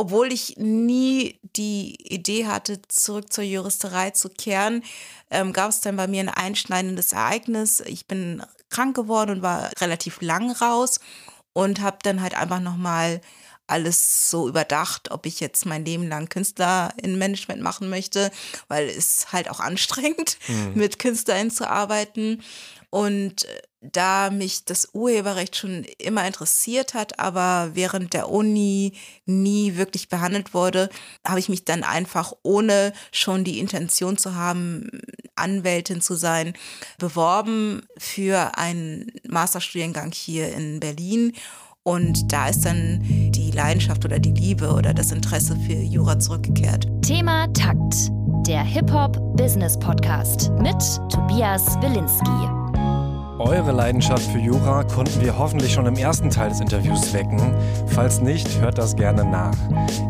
obwohl 0.00 0.32
ich 0.32 0.56
nie 0.56 1.38
die 1.56 1.94
Idee 2.10 2.46
hatte, 2.46 2.80
zurück 2.88 3.30
zur 3.30 3.44
Juristerei 3.44 4.10
zu 4.12 4.30
kehren, 4.30 4.82
ähm, 5.30 5.52
gab 5.52 5.68
es 5.68 5.82
dann 5.82 5.96
bei 5.96 6.06
mir 6.06 6.20
ein 6.20 6.30
einschneidendes 6.30 7.12
Ereignis. 7.12 7.80
Ich 7.80 8.06
bin 8.06 8.42
krank 8.70 8.96
geworden 8.96 9.30
und 9.32 9.42
war 9.42 9.70
relativ 9.78 10.22
lang 10.22 10.52
raus 10.52 11.00
und 11.52 11.82
habe 11.82 11.98
dann 12.02 12.22
halt 12.22 12.34
einfach 12.34 12.60
nochmal 12.60 13.20
alles 13.70 14.30
so 14.30 14.48
überdacht, 14.48 15.10
ob 15.10 15.26
ich 15.26 15.40
jetzt 15.40 15.66
mein 15.66 15.84
Leben 15.84 16.08
lang 16.08 16.28
Künstler 16.28 16.92
in 17.02 17.18
Management 17.18 17.62
machen 17.62 17.88
möchte, 17.88 18.30
weil 18.68 18.88
es 18.88 19.32
halt 19.32 19.50
auch 19.50 19.60
anstrengend, 19.60 20.38
mhm. 20.48 20.72
mit 20.74 20.98
KünstlerInnen 20.98 21.50
zu 21.50 21.68
arbeiten. 21.68 22.42
Und 22.90 23.44
äh, 23.44 23.62
da 23.80 24.30
mich 24.30 24.64
das 24.64 24.90
Urheberrecht 24.92 25.56
schon 25.56 25.84
immer 25.98 26.26
interessiert 26.26 26.92
hat, 26.92 27.18
aber 27.18 27.70
während 27.72 28.12
der 28.12 28.28
Uni 28.28 28.92
nie 29.24 29.76
wirklich 29.76 30.08
behandelt 30.08 30.52
wurde, 30.52 30.90
habe 31.26 31.38
ich 31.38 31.48
mich 31.48 31.64
dann 31.64 31.82
einfach, 31.82 32.34
ohne 32.42 32.92
schon 33.10 33.42
die 33.42 33.58
Intention 33.58 34.18
zu 34.18 34.34
haben, 34.34 34.90
Anwältin 35.34 36.02
zu 36.02 36.14
sein, 36.14 36.52
beworben 36.98 37.86
für 37.96 38.58
einen 38.58 39.12
Masterstudiengang 39.26 40.12
hier 40.12 40.52
in 40.52 40.80
Berlin. 40.80 41.34
Und 41.84 42.30
da 42.30 42.48
ist 42.48 42.66
dann 42.66 43.00
die 43.02 43.50
Leidenschaft 43.52 44.04
oder 44.04 44.18
die 44.18 44.32
Liebe 44.32 44.70
oder 44.70 44.92
das 44.92 45.12
Interesse 45.12 45.56
für 45.56 45.72
Jura 45.72 46.18
zurückgekehrt. 46.18 46.86
Thema 47.00 47.46
Takt, 47.54 48.10
der 48.46 48.62
Hip-Hop-Business-Podcast 48.62 50.50
mit 50.58 50.76
Tobias 51.10 51.80
Wilinski. 51.80 52.28
Eure 53.38 53.72
Leidenschaft 53.72 54.30
für 54.30 54.38
Jura 54.38 54.84
konnten 54.84 55.18
wir 55.22 55.38
hoffentlich 55.38 55.72
schon 55.72 55.86
im 55.86 55.96
ersten 55.96 56.28
Teil 56.28 56.50
des 56.50 56.60
Interviews 56.60 57.14
wecken. 57.14 57.54
Falls 57.86 58.20
nicht, 58.20 58.60
hört 58.60 58.76
das 58.76 58.94
gerne 58.94 59.24
nach. 59.24 59.56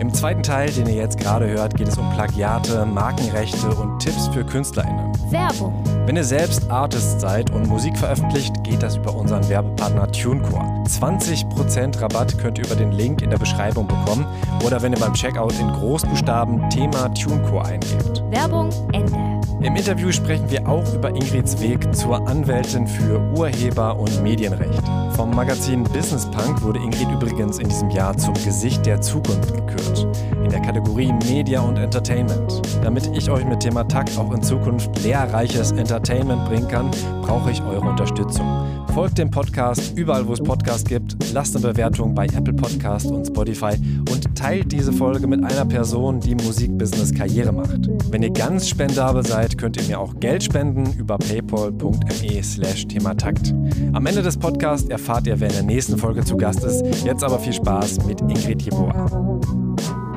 Im 0.00 0.12
zweiten 0.12 0.42
Teil, 0.42 0.72
den 0.72 0.88
ihr 0.88 0.96
jetzt 0.96 1.18
gerade 1.20 1.48
hört, 1.48 1.76
geht 1.76 1.86
es 1.86 1.96
um 1.96 2.10
Plagiate, 2.10 2.84
Markenrechte 2.84 3.68
und 3.68 4.00
Tipps 4.00 4.26
für 4.26 4.44
KünstlerInnen. 4.44 5.12
Werbung. 5.30 5.99
Wenn 6.10 6.16
ihr 6.16 6.24
selbst 6.24 6.68
Artist 6.72 7.20
seid 7.20 7.52
und 7.52 7.68
Musik 7.68 7.96
veröffentlicht, 7.96 8.64
geht 8.64 8.82
das 8.82 8.96
über 8.96 9.14
unseren 9.14 9.48
Werbepartner 9.48 10.10
TuneCore. 10.10 10.64
20% 10.88 12.00
Rabatt 12.00 12.36
könnt 12.36 12.58
ihr 12.58 12.66
über 12.66 12.74
den 12.74 12.90
Link 12.90 13.22
in 13.22 13.30
der 13.30 13.38
Beschreibung 13.38 13.86
bekommen 13.86 14.26
oder 14.66 14.82
wenn 14.82 14.92
ihr 14.92 14.98
beim 14.98 15.14
Checkout 15.14 15.56
in 15.60 15.68
Großbuchstaben 15.68 16.68
Thema 16.68 17.14
TuneCore 17.14 17.64
eingebt. 17.64 18.24
Werbung 18.28 18.70
Ende. 18.92 19.40
Im 19.62 19.76
Interview 19.76 20.10
sprechen 20.10 20.50
wir 20.50 20.66
auch 20.68 20.94
über 20.94 21.10
Ingrids 21.10 21.60
Weg 21.60 21.94
zur 21.94 22.26
Anwältin 22.26 22.88
für 22.88 23.20
Urheber- 23.36 23.96
und 23.96 24.20
Medienrecht. 24.20 24.82
Vom 25.14 25.36
Magazin 25.36 25.84
Business 25.84 26.28
Punk 26.30 26.62
wurde 26.62 26.80
Ingrid 26.80 27.10
übrigens 27.12 27.58
in 27.58 27.68
diesem 27.68 27.90
Jahr 27.90 28.16
zum 28.16 28.32
Gesicht 28.34 28.86
der 28.86 29.00
Zukunft 29.02 29.54
gekürt, 29.54 30.08
in 30.42 30.48
der 30.48 30.60
Kategorie 30.60 31.12
Media 31.28 31.60
und 31.60 31.76
Entertainment. 31.76 32.62
Damit 32.82 33.10
ich 33.14 33.30
euch 33.30 33.44
mit 33.44 33.60
Thema 33.60 33.86
Takt 33.86 34.16
auch 34.16 34.32
in 34.32 34.42
Zukunft 34.42 34.98
lehrreiches 35.02 35.72
Entertainment 35.72 35.99
bringen 36.02 36.68
kann, 36.68 36.90
brauche 37.22 37.50
ich 37.50 37.62
eure 37.62 37.88
Unterstützung. 37.88 38.46
Folgt 38.94 39.18
dem 39.18 39.30
Podcast 39.30 39.96
überall, 39.96 40.26
wo 40.26 40.32
es 40.32 40.40
Podcasts 40.40 40.84
gibt, 40.84 41.16
lasst 41.32 41.54
eine 41.54 41.64
Bewertung 41.64 42.14
bei 42.14 42.26
Apple 42.26 42.54
Podcast 42.54 43.06
und 43.06 43.26
Spotify 43.26 43.74
und 44.10 44.34
teilt 44.34 44.72
diese 44.72 44.92
Folge 44.92 45.26
mit 45.26 45.44
einer 45.44 45.64
Person, 45.64 46.18
die 46.20 46.34
Musikbusiness 46.34 47.14
Karriere 47.14 47.52
macht. 47.52 47.88
Wenn 48.10 48.22
ihr 48.22 48.30
ganz 48.30 48.68
spendabel 48.68 49.24
seid, 49.24 49.58
könnt 49.58 49.76
ihr 49.76 49.84
mir 49.84 50.00
auch 50.00 50.18
Geld 50.18 50.42
spenden 50.42 50.92
über 50.98 51.18
paypal.me 51.18 52.42
slash 52.42 52.88
thematakt. 52.88 53.54
Am 53.92 54.06
Ende 54.06 54.22
des 54.22 54.36
Podcasts 54.36 54.88
erfahrt 54.88 55.26
ihr, 55.26 55.38
wer 55.38 55.48
in 55.48 55.54
der 55.54 55.62
nächsten 55.62 55.96
Folge 55.98 56.24
zu 56.24 56.36
Gast 56.36 56.64
ist. 56.64 56.84
Jetzt 57.04 57.22
aber 57.22 57.38
viel 57.38 57.52
Spaß 57.52 58.06
mit 58.06 58.20
Ingrid 58.22 58.62
Jeboa. 58.62 59.06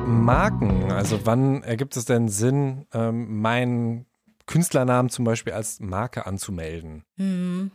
Marken, 0.06 0.90
also 0.90 1.20
wann 1.24 1.62
ergibt 1.62 1.96
es 1.96 2.06
denn 2.06 2.28
Sinn, 2.28 2.86
ähm, 2.92 3.40
meinen 3.40 4.06
Künstlernamen 4.46 5.10
zum 5.10 5.24
Beispiel 5.24 5.52
als 5.52 5.80
Marke 5.80 6.26
anzumelden? 6.26 7.04
Hm. 7.16 7.70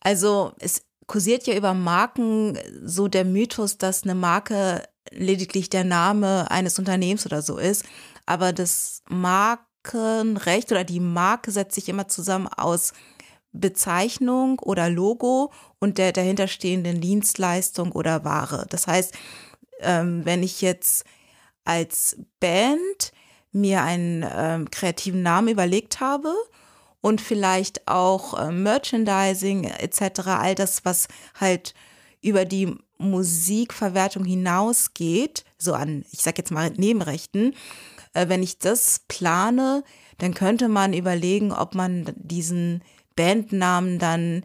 Also 0.00 0.52
es 0.58 0.82
kursiert 1.06 1.46
ja 1.46 1.56
über 1.56 1.74
Marken 1.74 2.58
so 2.84 3.08
der 3.08 3.24
Mythos, 3.24 3.78
dass 3.78 4.04
eine 4.04 4.14
Marke 4.14 4.82
lediglich 5.10 5.68
der 5.70 5.84
Name 5.84 6.50
eines 6.50 6.78
Unternehmens 6.78 7.26
oder 7.26 7.42
so 7.42 7.58
ist. 7.58 7.84
Aber 8.26 8.52
das 8.52 9.02
Markenrecht 9.08 10.70
oder 10.70 10.84
die 10.84 11.00
Marke 11.00 11.50
setzt 11.50 11.74
sich 11.74 11.88
immer 11.88 12.08
zusammen 12.08 12.46
aus 12.46 12.92
Bezeichnung 13.52 14.60
oder 14.60 14.88
Logo 14.88 15.52
und 15.80 15.98
der 15.98 16.12
dahinterstehenden 16.12 17.00
Dienstleistung 17.00 17.92
oder 17.92 18.24
Ware. 18.24 18.66
Das 18.68 18.86
heißt, 18.86 19.14
ähm, 19.80 20.24
wenn 20.24 20.42
ich 20.42 20.60
jetzt 20.60 21.04
als 21.64 22.18
Band 22.38 23.12
mir 23.52 23.82
einen 23.82 24.24
ähm, 24.32 24.70
kreativen 24.70 25.22
Namen 25.22 25.48
überlegt 25.48 26.00
habe 26.00 26.34
und 27.00 27.20
vielleicht 27.20 27.88
auch 27.88 28.38
äh, 28.38 28.50
Merchandising 28.50 29.64
etc., 29.64 30.20
all 30.26 30.54
das, 30.54 30.84
was 30.84 31.08
halt 31.38 31.74
über 32.22 32.44
die 32.44 32.76
Musikverwertung 32.98 34.24
hinausgeht, 34.24 35.44
so 35.58 35.72
an, 35.72 36.04
ich 36.12 36.22
sag 36.22 36.38
jetzt 36.38 36.50
mal 36.50 36.70
Nebenrechten, 36.70 37.54
äh, 38.12 38.28
wenn 38.28 38.42
ich 38.42 38.58
das 38.58 39.00
plane, 39.08 39.82
dann 40.18 40.34
könnte 40.34 40.68
man 40.68 40.92
überlegen, 40.92 41.52
ob 41.52 41.74
man 41.74 42.12
diesen 42.16 42.84
Bandnamen 43.16 43.98
dann 43.98 44.44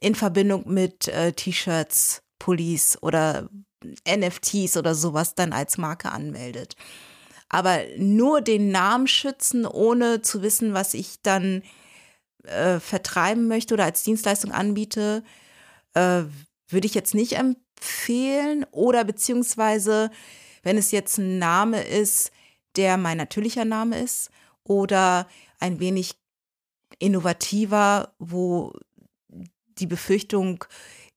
in 0.00 0.14
Verbindung 0.14 0.72
mit 0.72 1.08
äh, 1.08 1.32
T-Shirts, 1.32 2.22
Pullis 2.38 2.98
oder 3.02 3.48
NFTs 4.08 4.76
oder 4.76 4.94
sowas 4.94 5.34
dann 5.34 5.52
als 5.52 5.78
Marke 5.78 6.10
anmeldet 6.10 6.76
aber 7.52 7.82
nur 7.98 8.40
den 8.40 8.70
Namen 8.70 9.06
schützen, 9.06 9.66
ohne 9.66 10.22
zu 10.22 10.42
wissen, 10.42 10.72
was 10.72 10.94
ich 10.94 11.20
dann 11.20 11.62
äh, 12.44 12.80
vertreiben 12.80 13.46
möchte 13.46 13.74
oder 13.74 13.84
als 13.84 14.02
Dienstleistung 14.02 14.52
anbiete, 14.52 15.22
äh, 15.92 16.22
würde 16.68 16.86
ich 16.86 16.94
jetzt 16.94 17.14
nicht 17.14 17.34
empfehlen. 17.34 18.64
Oder 18.72 19.04
beziehungsweise, 19.04 20.10
wenn 20.62 20.78
es 20.78 20.90
jetzt 20.92 21.18
ein 21.18 21.38
Name 21.38 21.82
ist, 21.82 22.32
der 22.76 22.96
mein 22.96 23.18
natürlicher 23.18 23.66
Name 23.66 24.00
ist 24.00 24.30
oder 24.64 25.28
ein 25.60 25.78
wenig 25.78 26.14
innovativer, 26.98 28.14
wo 28.18 28.72
die 29.78 29.86
Befürchtung 29.86 30.64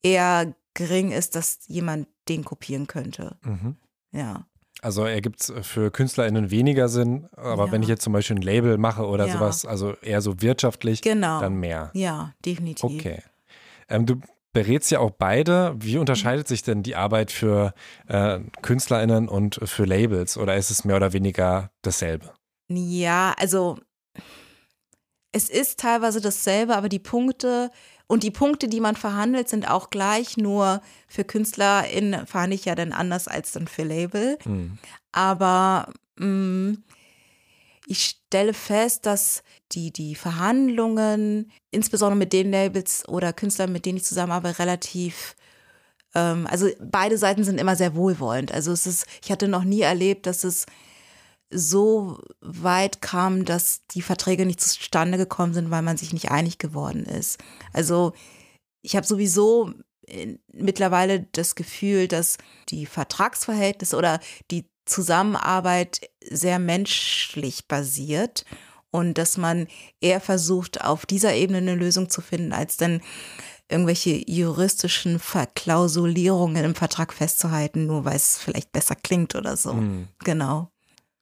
eher 0.04 0.54
gering 0.74 1.12
ist, 1.14 1.36
dass 1.36 1.60
jemand 1.68 2.10
den 2.28 2.44
kopieren 2.44 2.88
könnte. 2.88 3.38
Mhm. 3.42 3.78
Ja. 4.12 4.46
Also 4.86 5.04
ergibt 5.04 5.42
es 5.42 5.52
für 5.64 5.90
KünstlerInnen 5.90 6.52
weniger 6.52 6.90
Sinn, 6.90 7.28
aber 7.36 7.66
ja. 7.66 7.72
wenn 7.72 7.82
ich 7.82 7.88
jetzt 7.88 8.04
zum 8.04 8.14
Beispiel 8.14 8.36
ein 8.36 8.44
Label 8.44 8.78
mache 8.78 9.08
oder 9.08 9.26
ja. 9.26 9.34
sowas, 9.34 9.66
also 9.66 9.94
eher 10.04 10.22
so 10.22 10.44
wirtschaftlich, 10.44 11.02
genau. 11.02 11.40
dann 11.40 11.56
mehr. 11.56 11.90
Ja, 11.96 12.34
definitiv. 12.46 12.84
Okay. 12.84 13.24
Ähm, 13.90 14.06
du 14.06 14.22
berätst 14.54 14.92
ja 14.92 15.00
auch 15.00 15.10
beide. 15.10 15.74
Wie 15.80 15.98
unterscheidet 15.98 16.48
sich 16.48 16.62
denn 16.62 16.84
die 16.84 16.96
Arbeit 16.96 17.32
für 17.32 17.74
äh, 18.08 18.40
KünstlerInnen 18.62 19.28
und 19.28 19.60
für 19.64 19.86
Labels 19.86 20.38
oder 20.38 20.56
ist 20.56 20.70
es 20.70 20.86
mehr 20.86 20.98
oder 20.98 21.14
weniger 21.14 21.72
dasselbe? 21.82 22.34
Ja, 22.70 23.34
also 23.40 23.80
es 25.32 25.50
ist 25.50 25.80
teilweise 25.80 26.22
dasselbe, 26.22 26.76
aber 26.76 26.90
die 26.90 27.00
Punkte 27.00 27.72
und 28.08 28.24
die 28.24 28.32
Punkte, 28.32 28.68
die 28.68 28.80
man 28.80 28.96
verhandelt, 28.96 29.50
sind 29.50 29.70
auch 29.70 29.90
gleich, 29.90 30.38
nur 30.38 30.82
für 31.08 31.24
KünstlerInnen 31.24 32.28
verhandle 32.28 32.56
ich 32.56 32.66
ja 32.66 32.76
dann 32.76 32.92
anders 32.92 33.28
als 33.28 33.52
dann 33.52 33.68
für 33.68 33.84
Label. 33.84 34.38
Mhm. 34.46 34.78
Aber 35.12 35.92
mh, 36.18 36.28
mm, 36.28 36.84
ich 37.88 38.04
stelle 38.06 38.54
fest, 38.54 39.06
dass 39.06 39.44
die, 39.72 39.92
die 39.92 40.16
Verhandlungen, 40.16 41.52
insbesondere 41.72 42.18
mit 42.18 42.34
den 42.34 42.52
Labels 42.52 43.08
oder 43.08 43.34
Künstlern, 43.34 43.72
mit 43.72 43.86
denen 43.86 43.98
ich 43.98 44.06
zusammenarbeite, 44.06 44.60
relativ 44.60 45.36
ähm, 46.16 46.48
also 46.50 46.70
beide 46.80 47.18
Seiten 47.18 47.44
sind 47.44 47.60
immer 47.60 47.76
sehr 47.76 47.96
wohlwollend. 47.96 48.52
Also 48.52 48.72
es 48.72 48.88
ist, 48.88 49.06
ich 49.24 49.32
hatte 49.32 49.48
noch 49.48 49.64
nie 49.64 49.82
erlebt, 49.82 50.26
dass 50.26 50.44
es 50.44 50.66
so 51.50 52.20
weit 52.42 53.02
kam, 53.02 53.46
dass 53.46 53.86
die 53.88 54.02
Verträge 54.02 54.46
nicht 54.46 54.62
zustande 54.62 55.18
gekommen 55.18 55.54
sind, 55.54 55.72
weil 55.72 55.82
man 55.82 55.98
sich 55.98 56.14
nicht 56.14 56.32
einig 56.32 56.58
geworden 56.58 57.06
ist. 57.06 57.40
Also 57.74 58.14
ich 58.82 58.96
habe 58.96 59.06
sowieso 59.06 59.74
mittlerweile 60.54 61.28
das 61.32 61.56
Gefühl, 61.56 62.08
dass 62.08 62.38
die 62.70 62.86
Vertragsverhältnisse 62.86 63.98
oder 63.98 64.20
die 64.52 64.70
Zusammenarbeit 64.86 66.02
sehr 66.30 66.60
menschlich 66.60 67.68
basiert 67.68 68.46
und 68.92 69.18
dass 69.18 69.38
man 69.38 69.68
eher 70.00 70.22
versucht, 70.22 70.82
auf 70.82 71.06
dieser 71.06 71.34
Ebene 71.34 71.58
eine 71.58 71.76
Lösung 71.76 72.10
zu 72.10 72.22
finden, 72.22 72.54
als 72.54 72.78
dann 72.78 73.02
irgendwelche 73.68 74.24
juristischen 74.30 75.18
Verklausulierungen 75.18 76.64
im 76.64 76.76
Vertrag 76.76 77.14
festzuhalten, 77.14 77.88
nur 77.88 78.06
weil 78.06 78.16
es 78.16 78.38
vielleicht 78.38 78.72
besser 78.72 78.96
klingt 78.96 79.34
oder 79.36 79.58
so. 79.58 79.74
Mhm. 79.74 80.08
Genau. 80.24 80.70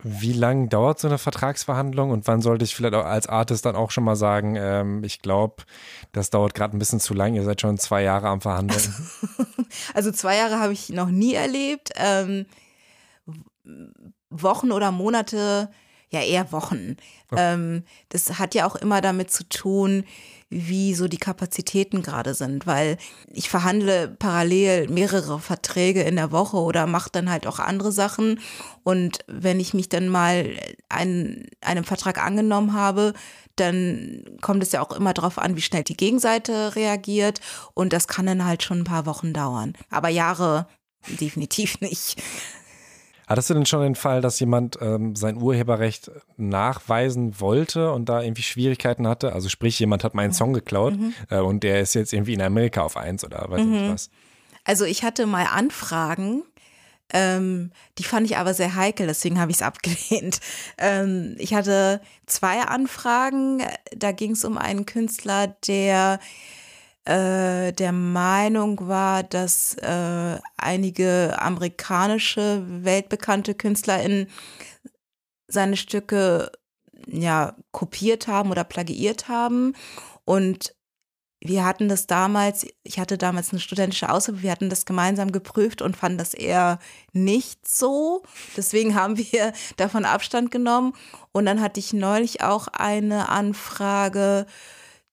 Wie 0.04 0.34
lange 0.34 0.68
dauert 0.68 1.00
so 1.00 1.08
eine 1.08 1.18
Vertragsverhandlung 1.18 2.12
und 2.12 2.28
wann 2.28 2.42
sollte 2.42 2.66
ich 2.66 2.76
vielleicht 2.76 2.94
auch 2.94 3.06
als 3.06 3.28
Artist 3.28 3.66
dann 3.66 3.76
auch 3.76 3.90
schon 3.90 4.04
mal 4.04 4.16
sagen, 4.16 4.56
ähm, 4.58 5.04
ich 5.04 5.22
glaube, 5.22 5.64
das 6.12 6.30
dauert 6.30 6.54
gerade 6.54 6.76
ein 6.76 6.80
bisschen 6.80 7.00
zu 7.00 7.14
lang, 7.14 7.34
ihr 7.36 7.44
seid 7.44 7.62
schon 7.62 7.78
zwei 7.78 8.04
Jahre 8.04 8.28
am 8.28 8.42
Verhandeln? 8.42 8.80
Also, 8.80 9.46
also 9.94 10.12
zwei 10.12 10.38
Jahre 10.38 10.60
habe 10.60 10.74
ich 10.74 10.90
noch 10.90 11.10
nie 11.10 11.34
erlebt. 11.34 11.92
Ähm, 11.96 12.46
Wochen 14.30 14.72
oder 14.72 14.92
Monate, 14.92 15.70
ja 16.10 16.22
eher 16.22 16.52
Wochen. 16.52 16.98
Okay. 17.32 17.54
Ähm, 17.54 17.84
das 18.10 18.40
hat 18.40 18.56
ja 18.56 18.66
auch 18.68 18.76
immer 18.76 19.02
damit 19.02 19.32
zu 19.32 19.48
tun, 19.48 20.04
wie 20.50 20.94
so 20.94 21.08
die 21.08 21.18
Kapazitäten 21.18 22.02
gerade 22.02 22.34
sind, 22.34 22.66
weil 22.68 22.98
ich 23.32 23.50
verhandle 23.50 24.10
parallel 24.20 24.90
mehrere 24.90 25.40
Verträge 25.40 26.04
in 26.04 26.16
der 26.16 26.32
Woche 26.32 26.58
oder 26.58 26.88
mache 26.88 27.10
dann 27.12 27.30
halt 27.30 27.48
auch 27.48 27.60
andere 27.60 27.92
Sachen. 27.92 28.40
Und 28.84 29.20
wenn 29.28 29.60
ich 29.60 29.74
mich 29.74 29.90
dann 29.90 30.10
mal 30.10 30.50
einen, 30.90 31.48
einem 31.62 31.84
Vertrag 31.84 32.24
angenommen 32.24 32.74
habe, 32.74 33.14
dann 33.56 34.24
kommt 34.42 34.64
es 34.64 34.72
ja 34.72 34.82
auch 34.82 34.92
immer 34.92 35.14
darauf 35.14 35.38
an, 35.38 35.56
wie 35.56 35.62
schnell 35.62 35.84
die 35.84 35.98
Gegenseite 35.98 36.76
reagiert. 36.76 37.40
Und 37.74 37.94
das 37.94 38.08
kann 38.08 38.26
dann 38.26 38.46
halt 38.46 38.64
schon 38.64 38.80
ein 38.80 38.86
paar 38.86 39.06
Wochen 39.06 39.34
dauern. 39.34 39.74
Aber 39.90 40.10
Jahre 40.10 40.68
definitiv 41.08 41.82
nicht. 41.82 42.22
Hattest 43.28 43.50
du 43.50 43.54
denn 43.54 43.66
schon 43.66 43.82
den 43.82 43.96
Fall, 43.96 44.22
dass 44.22 44.40
jemand 44.40 44.78
ähm, 44.82 45.16
sein 45.16 45.38
Urheberrecht 45.38 46.12
nachweisen 46.38 47.40
wollte 47.40 47.92
und 47.92 48.10
da 48.10 48.22
irgendwie 48.22 48.42
Schwierigkeiten 48.42 49.08
hatte? 49.08 49.34
Also 49.34 49.50
sprich, 49.50 49.80
jemand 49.80 50.04
hat 50.04 50.14
meinen 50.14 50.34
Song 50.34 50.54
geklaut 50.54 50.98
mhm. 50.98 51.14
äh, 51.30 51.40
und 51.40 51.64
der 51.64 51.80
ist 51.80 51.94
jetzt 51.94 52.14
irgendwie 52.14 52.34
in 52.34 52.42
Amerika 52.42 52.82
auf 52.82 52.98
eins 52.98 53.24
oder 53.24 53.46
weiß 53.50 53.62
mhm. 53.62 53.72
nicht 53.72 53.94
was. 53.94 54.10
Also 54.66 54.86
ich 54.86 55.04
hatte 55.04 55.26
mal 55.26 55.46
Anfragen, 55.46 56.44
ähm, 57.14 57.72
die 57.98 58.04
fand 58.04 58.26
ich 58.26 58.38
aber 58.38 58.54
sehr 58.54 58.76
heikel, 58.76 59.08
deswegen 59.08 59.40
habe 59.40 59.52
ich 59.52 59.58
es 59.58 59.64
abgelehnt. 59.64 60.40
Ähm, 60.80 61.36
ich 61.38 61.54
hatte 61.54 62.02
zwei 62.26 62.62
Anfragen, 62.62 63.62
da 63.96 64.12
ging 64.12 64.32
es 64.32 64.44
um 64.44 64.58
einen 64.58 64.86
Künstler, 64.86 65.56
der 65.68 66.20
äh, 67.06 67.74
der 67.74 67.92
Meinung 67.92 68.88
war, 68.88 69.24
dass 69.24 69.76
äh, 69.76 70.40
einige 70.58 71.36
amerikanische 71.40 72.64
weltbekannte 72.66 73.56
KünstlerInnen 73.56 74.28
seine 75.48 75.76
Stücke 75.76 76.52
ja 77.06 77.56
kopiert 77.72 78.28
haben 78.28 78.52
oder 78.52 78.64
plagiiert 78.64 79.28
haben. 79.28 79.76
Und 80.24 80.74
wir 81.46 81.66
hatten 81.66 81.90
das 81.90 82.08
damals, 82.08 82.66
ich 82.84 83.00
hatte 83.00 83.18
damals 83.18 83.52
eine 83.52 83.60
studentische 83.60 84.10
Aushilfe, 84.10 84.42
wir 84.42 84.52
hatten 84.52 84.70
das 84.70 84.86
gemeinsam 84.86 85.34
geprüft 85.34 85.82
und 85.82 85.98
fanden 85.98 86.18
das 86.18 86.34
eher 86.34 86.80
nicht 87.12 87.68
so. 87.68 88.24
Deswegen 88.56 88.96
haben 89.00 89.18
wir 89.18 89.52
davon 89.76 90.06
Abstand 90.06 90.52
genommen. 90.52 90.94
Und 91.34 91.46
dann 91.46 91.60
hatte 91.60 91.82
ich 91.82 91.92
neulich 91.92 92.42
auch 92.44 92.70
eine 92.70 93.28
Anfrage 93.28 94.46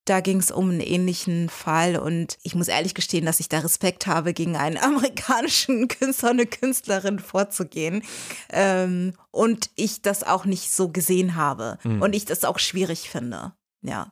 da 0.05 0.19
ging 0.19 0.39
es 0.39 0.51
um 0.51 0.69
einen 0.69 0.79
ähnlichen 0.79 1.49
Fall 1.49 1.95
und 1.95 2.37
ich 2.41 2.55
muss 2.55 2.67
ehrlich 2.67 2.95
gestehen, 2.95 3.25
dass 3.25 3.39
ich 3.39 3.49
da 3.49 3.59
Respekt 3.59 4.07
habe, 4.07 4.33
gegen 4.33 4.55
einen 4.55 4.77
amerikanischen 4.83 5.87
Künstler, 5.87 6.31
eine 6.31 6.45
Künstlerin 6.45 7.19
vorzugehen. 7.19 8.03
Ähm, 8.49 9.13
und 9.29 9.69
ich 9.75 10.01
das 10.01 10.23
auch 10.23 10.45
nicht 10.45 10.71
so 10.71 10.89
gesehen 10.89 11.35
habe 11.35 11.77
mhm. 11.83 12.01
und 12.01 12.15
ich 12.15 12.25
das 12.25 12.43
auch 12.43 12.59
schwierig 12.59 13.09
finde. 13.09 13.53
Ja. 13.81 14.11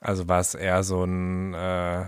Also 0.00 0.26
war 0.28 0.40
es 0.40 0.54
eher 0.54 0.82
so 0.82 1.04
ein 1.04 1.54
äh, 1.54 2.06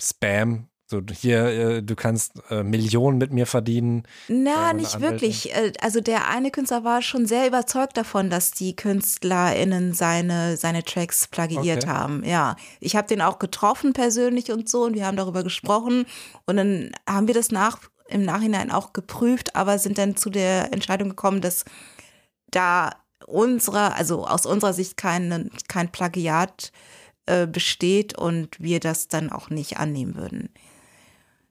Spam 0.00 0.69
so, 0.90 1.00
hier, 1.12 1.44
äh, 1.44 1.82
du 1.84 1.94
kannst 1.94 2.32
äh, 2.50 2.64
Millionen 2.64 3.16
mit 3.16 3.32
mir 3.32 3.46
verdienen. 3.46 4.02
Na, 4.26 4.72
äh, 4.72 4.74
nicht 4.74 4.96
Anwältin. 4.96 5.20
wirklich. 5.20 5.52
Also 5.80 6.00
der 6.00 6.26
eine 6.26 6.50
Künstler 6.50 6.82
war 6.82 7.00
schon 7.00 7.26
sehr 7.26 7.46
überzeugt 7.46 7.96
davon, 7.96 8.28
dass 8.28 8.50
die 8.50 8.74
KünstlerInnen 8.74 9.94
seine, 9.94 10.56
seine 10.56 10.82
Tracks 10.82 11.28
plagiiert 11.28 11.84
okay. 11.84 11.92
haben. 11.92 12.24
Ja. 12.24 12.56
Ich 12.80 12.96
habe 12.96 13.06
den 13.06 13.22
auch 13.22 13.38
getroffen 13.38 13.92
persönlich 13.92 14.50
und 14.50 14.68
so 14.68 14.82
und 14.82 14.94
wir 14.94 15.06
haben 15.06 15.16
darüber 15.16 15.44
gesprochen. 15.44 16.06
Und 16.46 16.56
dann 16.56 16.90
haben 17.08 17.28
wir 17.28 17.34
das 17.34 17.52
nach, 17.52 17.78
im 18.08 18.24
Nachhinein 18.24 18.72
auch 18.72 18.92
geprüft, 18.92 19.54
aber 19.54 19.78
sind 19.78 19.96
dann 19.96 20.16
zu 20.16 20.28
der 20.28 20.72
Entscheidung 20.72 21.10
gekommen, 21.10 21.40
dass 21.40 21.64
da 22.50 22.96
unserer, 23.28 23.94
also 23.94 24.26
aus 24.26 24.44
unserer 24.44 24.72
Sicht 24.72 24.96
kein, 24.96 25.52
kein 25.68 25.92
Plagiat 25.92 26.72
äh, 27.26 27.46
besteht 27.46 28.18
und 28.18 28.58
wir 28.58 28.80
das 28.80 29.06
dann 29.06 29.30
auch 29.30 29.50
nicht 29.50 29.76
annehmen 29.76 30.16
würden. 30.16 30.48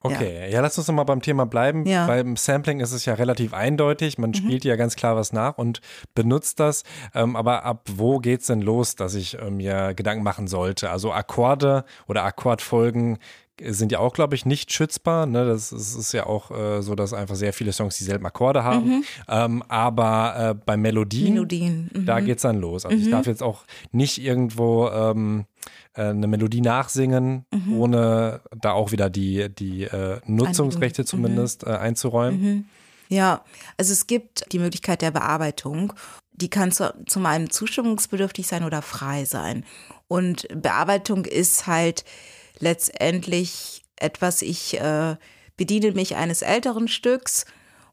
Okay, 0.02 0.42
ja. 0.44 0.48
ja, 0.48 0.62
lass 0.62 0.78
uns 0.78 0.88
nochmal 0.88 1.06
beim 1.06 1.22
Thema 1.22 1.46
bleiben. 1.46 1.86
Ja. 1.86 2.08
Beim 2.08 2.38
Sampling 2.38 2.80
ist 2.80 2.94
es 2.94 3.06
ja 3.06 3.16
relativ 3.16 3.54
eindeutig. 3.54 4.18
Man 4.18 4.30
mhm. 4.30 4.36
spielt 4.36 4.64
ja 4.64 4.76
ganz 4.76 4.96
klar 4.96 5.16
was 5.16 5.34
nach 5.34 5.58
und 5.58 5.82
benutzt 6.16 6.60
das. 6.60 6.84
Ähm, 7.14 7.36
aber 7.36 7.66
ab 7.66 7.88
wo 7.92 8.20
geht's 8.20 8.48
denn 8.48 8.62
los, 8.62 8.96
dass 8.96 9.16
ich 9.16 9.38
äh, 9.40 9.50
mir 9.50 9.94
Gedanken 9.94 10.24
machen 10.24 10.48
sollte? 10.48 10.90
Also 10.90 11.12
Akkorde 11.12 11.84
oder 12.08 12.24
Akkordfolgen 12.24 13.18
sind 13.62 13.92
ja 13.92 14.00
auch, 14.00 14.14
glaube 14.14 14.36
ich, 14.36 14.46
nicht 14.46 14.72
schützbar. 14.72 15.26
Ne? 15.26 15.46
Das, 15.46 15.72
ist, 15.72 15.96
ist 15.96 16.14
ja 16.14 16.26
auch 16.26 16.52
äh, 16.52 16.82
so, 16.82 16.96
dass 16.96 17.14
einfach 17.14 17.36
sehr 17.36 17.54
viele 17.54 17.74
Songs 17.74 17.98
dieselben 17.98 18.26
Akkorde 18.26 18.64
haben. 18.64 18.88
Mhm. 18.88 19.04
Ähm, 19.28 19.64
aber 19.68 20.52
äh, 20.52 20.62
bei 20.66 20.78
Melodien, 20.78 21.34
Melodien. 21.34 21.90
Mhm. 21.94 22.06
da 22.06 22.20
geht's 22.20 22.44
dann 22.44 22.60
los. 22.60 22.86
Also 22.86 22.98
mhm. 22.98 23.04
ich 23.04 23.12
darf 23.12 23.28
jetzt 23.28 23.44
auch 23.44 23.64
nicht 23.92 24.22
irgendwo 24.22 24.88
ähm, 24.90 25.46
äh, 25.94 26.04
eine 26.04 26.28
Melodie 26.28 26.62
nachsingen, 26.62 27.46
mhm. 27.52 27.74
ohne 27.78 28.42
da 28.56 28.74
auch 28.74 28.92
wieder 28.92 29.10
die, 29.10 29.50
die 29.54 29.84
äh, 29.84 30.20
Nutzungsrechte 30.26 31.06
zumindest 31.06 31.64
äh, 31.66 31.72
einzuräumen. 31.72 32.42
Mhm. 32.42 32.66
Ja, 33.10 33.44
also 33.78 33.92
es 33.92 34.06
gibt 34.06 34.52
die 34.52 34.60
Möglichkeit 34.60 35.02
der 35.02 35.12
Bearbeitung. 35.12 35.94
Die 36.32 36.50
kann 36.50 36.72
zu, 36.72 36.94
zum 37.08 37.26
einen 37.26 37.50
zustimmungsbedürftig 37.50 38.48
sein 38.48 38.64
oder 38.64 38.82
frei 38.82 39.26
sein. 39.26 39.66
Und 40.08 40.48
Bearbeitung 40.54 41.26
ist 41.26 41.68
halt 41.68 42.06
letztendlich 42.60 43.84
etwas, 43.96 44.42
ich 44.42 44.80
äh, 44.80 45.16
bediene 45.58 45.92
mich 45.92 46.16
eines 46.16 46.42
älteren 46.42 46.88
Stücks 46.88 47.46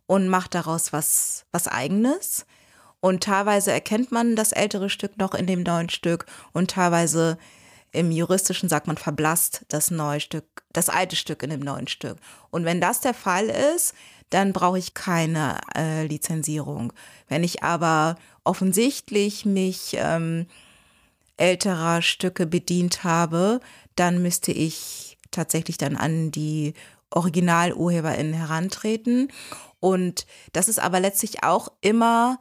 und 0.07 0.29
mache 0.29 0.51
daraus 0.51 0.93
was, 0.93 1.47
was 1.51 1.67
eigenes. 1.67 2.47
Und 3.01 3.25
teilweise 3.25 3.73
erkennt 3.73 4.13
man 4.13 4.37
das 4.37 4.53
ältere 4.53 4.91
Stück 4.91 5.19
noch 5.19 5.35
in 5.35 5.47
dem 5.47 5.63
neuen 5.63 5.89
Stück 5.89 6.27
und 6.53 6.71
teilweise 6.71 7.39
im 7.97 8.11
juristischen 8.11 8.69
sagt 8.69 8.87
man 8.87 8.99
verblasst 8.99 9.65
das 9.69 9.91
neue 9.91 10.21
Stück, 10.21 10.65
das 10.73 10.91
alte 10.91 11.17
Stück 11.17 11.43
in 11.43 11.51
dem 11.51 11.61
neuen 11.61 11.89
Stück. 11.89 12.19
Und 12.51 12.65
wenn 12.65 12.81
das 12.81 13.01
der 13.01 13.15
Fall 13.15 13.47
ist, 13.47 13.95
dann 14.29 14.53
brauche 14.53 14.79
ich 14.79 14.93
keine 14.93 15.59
äh, 15.75 16.07
Lizenzierung. 16.07 16.93
Wenn 17.29 17.43
ich 17.43 17.63
aber 17.63 18.17
offensichtlich 18.45 19.47
mich 19.47 19.97
ähm, 19.99 20.47
älterer 21.39 22.03
Stücke 22.03 22.47
bedient 22.47 23.03
habe, 23.03 23.61
dann 23.95 24.21
müsste 24.21 24.53
ich 24.53 25.17
tatsächlich 25.31 25.79
dann 25.79 25.97
an 25.97 26.31
die 26.31 26.75
Original-UrheberInnen 27.11 28.35
herantreten. 28.35 29.33
Und 29.81 30.27
das 30.53 30.69
ist 30.69 30.81
aber 30.81 31.01
letztlich 31.01 31.45
auch 31.45 31.69
immer 31.81 32.39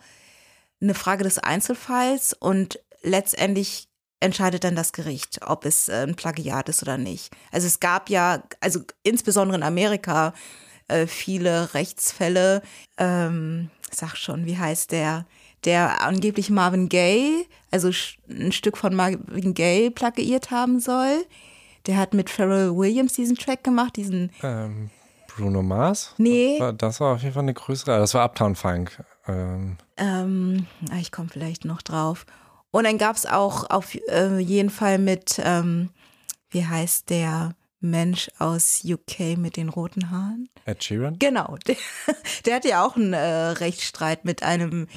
eine 0.81 0.95
Frage 0.95 1.23
des 1.23 1.39
Einzelfalls 1.39 2.33
und 2.33 2.79
letztendlich 3.03 3.87
entscheidet 4.19 4.63
dann 4.63 4.75
das 4.75 4.93
Gericht, 4.93 5.39
ob 5.45 5.65
es 5.65 5.89
äh, 5.89 6.05
ein 6.07 6.15
Plagiat 6.15 6.69
ist 6.69 6.81
oder 6.81 6.97
nicht. 6.97 7.31
Also 7.51 7.67
es 7.67 7.79
gab 7.79 8.09
ja, 8.09 8.43
also 8.59 8.81
insbesondere 9.03 9.57
in 9.57 9.63
Amerika, 9.63 10.33
äh, 10.87 11.07
viele 11.07 11.73
Rechtsfälle, 11.73 12.61
ähm, 12.97 13.69
sag 13.91 14.15
schon, 14.15 14.45
wie 14.45 14.57
heißt 14.57 14.91
der, 14.91 15.25
der 15.63 16.01
angeblich 16.01 16.49
Marvin 16.49 16.89
Gaye, 16.89 17.45
also 17.71 17.89
ein 18.29 18.51
Stück 18.51 18.77
von 18.77 18.95
Marvin 18.95 19.53
Gaye 19.53 19.89
plagiiert 19.89 20.51
haben 20.51 20.79
soll. 20.79 21.25
Der 21.87 21.97
hat 21.97 22.13
mit 22.13 22.29
Pharrell 22.29 22.75
Williams 22.75 23.13
diesen 23.13 23.35
Track 23.35 23.63
gemacht, 23.63 23.95
diesen. 23.95 24.31
Ähm, 24.41 24.89
Bruno 25.27 25.61
Mars? 25.61 26.13
Nee. 26.17 26.57
Das 26.57 26.65
war, 26.65 26.73
das 26.73 26.99
war, 26.99 27.13
auf 27.15 27.21
jeden 27.21 27.33
Fall 27.33 27.43
eine 27.43 27.53
größere, 27.53 27.97
das 27.97 28.13
war 28.13 28.23
Uptown 28.23 28.55
Funk. 28.55 29.03
Ähm, 29.27 29.77
ähm 29.97 30.67
ah, 30.91 30.97
ich 30.99 31.11
komme 31.11 31.29
vielleicht 31.29 31.65
noch 31.65 31.81
drauf. 31.81 32.25
Und 32.75 32.83
dann 32.83 32.97
gab 32.97 33.15
es 33.15 33.25
auch 33.25 33.69
auf 33.69 33.95
äh, 34.09 34.37
jeden 34.37 34.69
Fall 34.69 34.97
mit, 34.97 35.39
ähm, 35.41 35.91
wie 36.49 36.65
heißt 36.65 37.09
der 37.09 37.55
Mensch 37.79 38.29
aus 38.37 38.81
UK 38.83 39.37
mit 39.37 39.55
den 39.55 39.69
roten 39.69 40.11
Haaren? 40.11 40.49
Ed 40.65 40.83
Sheeran? 40.83 41.17
Genau. 41.17 41.55
Der, 41.67 41.77
der 42.45 42.55
hatte 42.55 42.67
ja 42.67 42.85
auch 42.85 42.97
einen 42.97 43.13
äh, 43.13 43.17
Rechtsstreit 43.17 44.25
mit 44.25 44.43
einem 44.43 44.87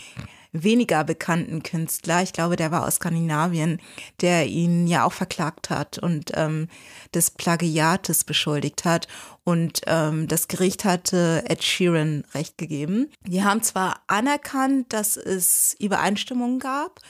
weniger 0.51 1.05
bekannten 1.05 1.63
Künstler, 1.63 2.21
ich 2.25 2.33
glaube, 2.33 2.57
der 2.57 2.73
war 2.73 2.85
aus 2.85 2.97
Skandinavien, 2.97 3.81
der 4.23 4.47
ihn 4.47 4.89
ja 4.89 5.05
auch 5.05 5.13
verklagt 5.13 5.71
hat 5.71 5.99
und 5.99 6.33
ähm, 6.35 6.67
des 7.15 7.31
Plagiates 7.31 8.25
beschuldigt 8.25 8.87
hat. 8.87 9.07
Und 9.45 9.83
ähm, 9.87 10.27
das 10.27 10.49
Gericht 10.49 10.85
hatte 10.85 11.45
Ed 11.47 11.63
Sheeran 11.63 12.25
recht 12.35 12.59
gegeben. 12.59 13.09
Die 13.25 13.45
haben 13.45 13.63
zwar 13.63 14.03
anerkannt, 14.09 14.93
dass 14.93 15.17
es 15.17 15.77
Übereinstimmungen 15.79 16.59
gab, 16.59 17.01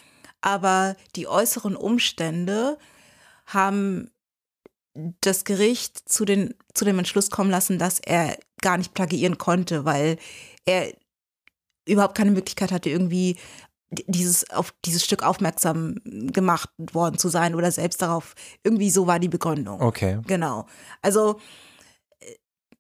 aber 0.41 0.97
die 1.17 1.27
äußeren 1.27 1.77
Umstände 1.77 2.79
haben 3.47 4.11
das 5.21 5.45
Gericht 5.45 6.09
zu, 6.09 6.25
den, 6.25 6.55
zu 6.75 6.85
dem 6.85 6.99
Entschluss 6.99 7.31
kommen 7.31 7.51
lassen, 7.51 7.79
dass 7.79 8.01
er 8.01 8.37
gar 8.61 8.77
nicht 8.77 8.95
plagiieren 8.95 9.39
konnte, 9.39 9.85
weil 9.85 10.19
er 10.65 10.93
überhaupt 11.87 12.17
keine 12.17 12.33
Möglichkeit 12.33 12.73
hatte, 12.73 12.91
irgendwie 12.91 13.37
dieses 13.91 14.51
auf 14.51 14.75
dieses 14.85 15.03
Stück 15.03 15.23
aufmerksam 15.23 15.95
gemacht 16.05 16.69
worden 16.93 17.17
zu 17.17 17.31
sein 17.31 17.55
oder 17.55 17.73
selbst 17.73 18.03
darauf 18.03 18.35
irgendwie 18.63 18.91
so 18.91 19.07
war 19.07 19.19
die 19.19 19.31
Begründung. 19.31 19.81
Okay. 19.81 20.21
Genau. 20.27 20.67
Also 21.01 21.41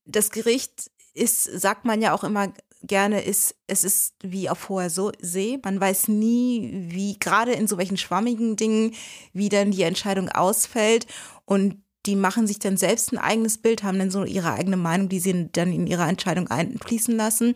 das 0.05 0.31
Gericht 0.31 0.91
ist, 1.15 1.45
sagt 1.45 1.85
man 1.85 2.03
ja 2.03 2.15
auch 2.15 2.25
immer, 2.25 2.53
gerne 2.83 3.23
ist, 3.23 3.55
es 3.67 3.85
ist 3.85 4.15
wie 4.21 4.49
auf 4.49 4.69
hoher 4.69 4.91
so 4.91 5.13
See. 5.21 5.59
Man 5.65 5.81
weiß 5.81 6.09
nie, 6.09 6.87
wie 6.91 7.19
gerade 7.19 7.53
in 7.53 7.67
so 7.67 7.79
welchen 7.79 7.97
schwammigen 7.97 8.57
Dingen, 8.57 8.95
wie 9.33 9.49
dann 9.49 9.71
die 9.71 9.83
Entscheidung 9.83 10.29
ausfällt. 10.29 11.07
Und 11.45 11.83
die 12.07 12.17
machen 12.17 12.47
sich 12.47 12.59
dann 12.59 12.77
selbst 12.77 13.13
ein 13.13 13.19
eigenes 13.19 13.59
Bild, 13.59 13.83
haben 13.83 13.99
dann 13.99 14.11
so 14.11 14.25
ihre 14.25 14.53
eigene 14.53 14.77
Meinung, 14.77 15.09
die 15.09 15.21
sie 15.21 15.51
dann 15.53 15.73
in 15.73 15.87
ihre 15.87 16.05
Entscheidung 16.05 16.49
einfließen 16.49 17.15
lassen. 17.17 17.55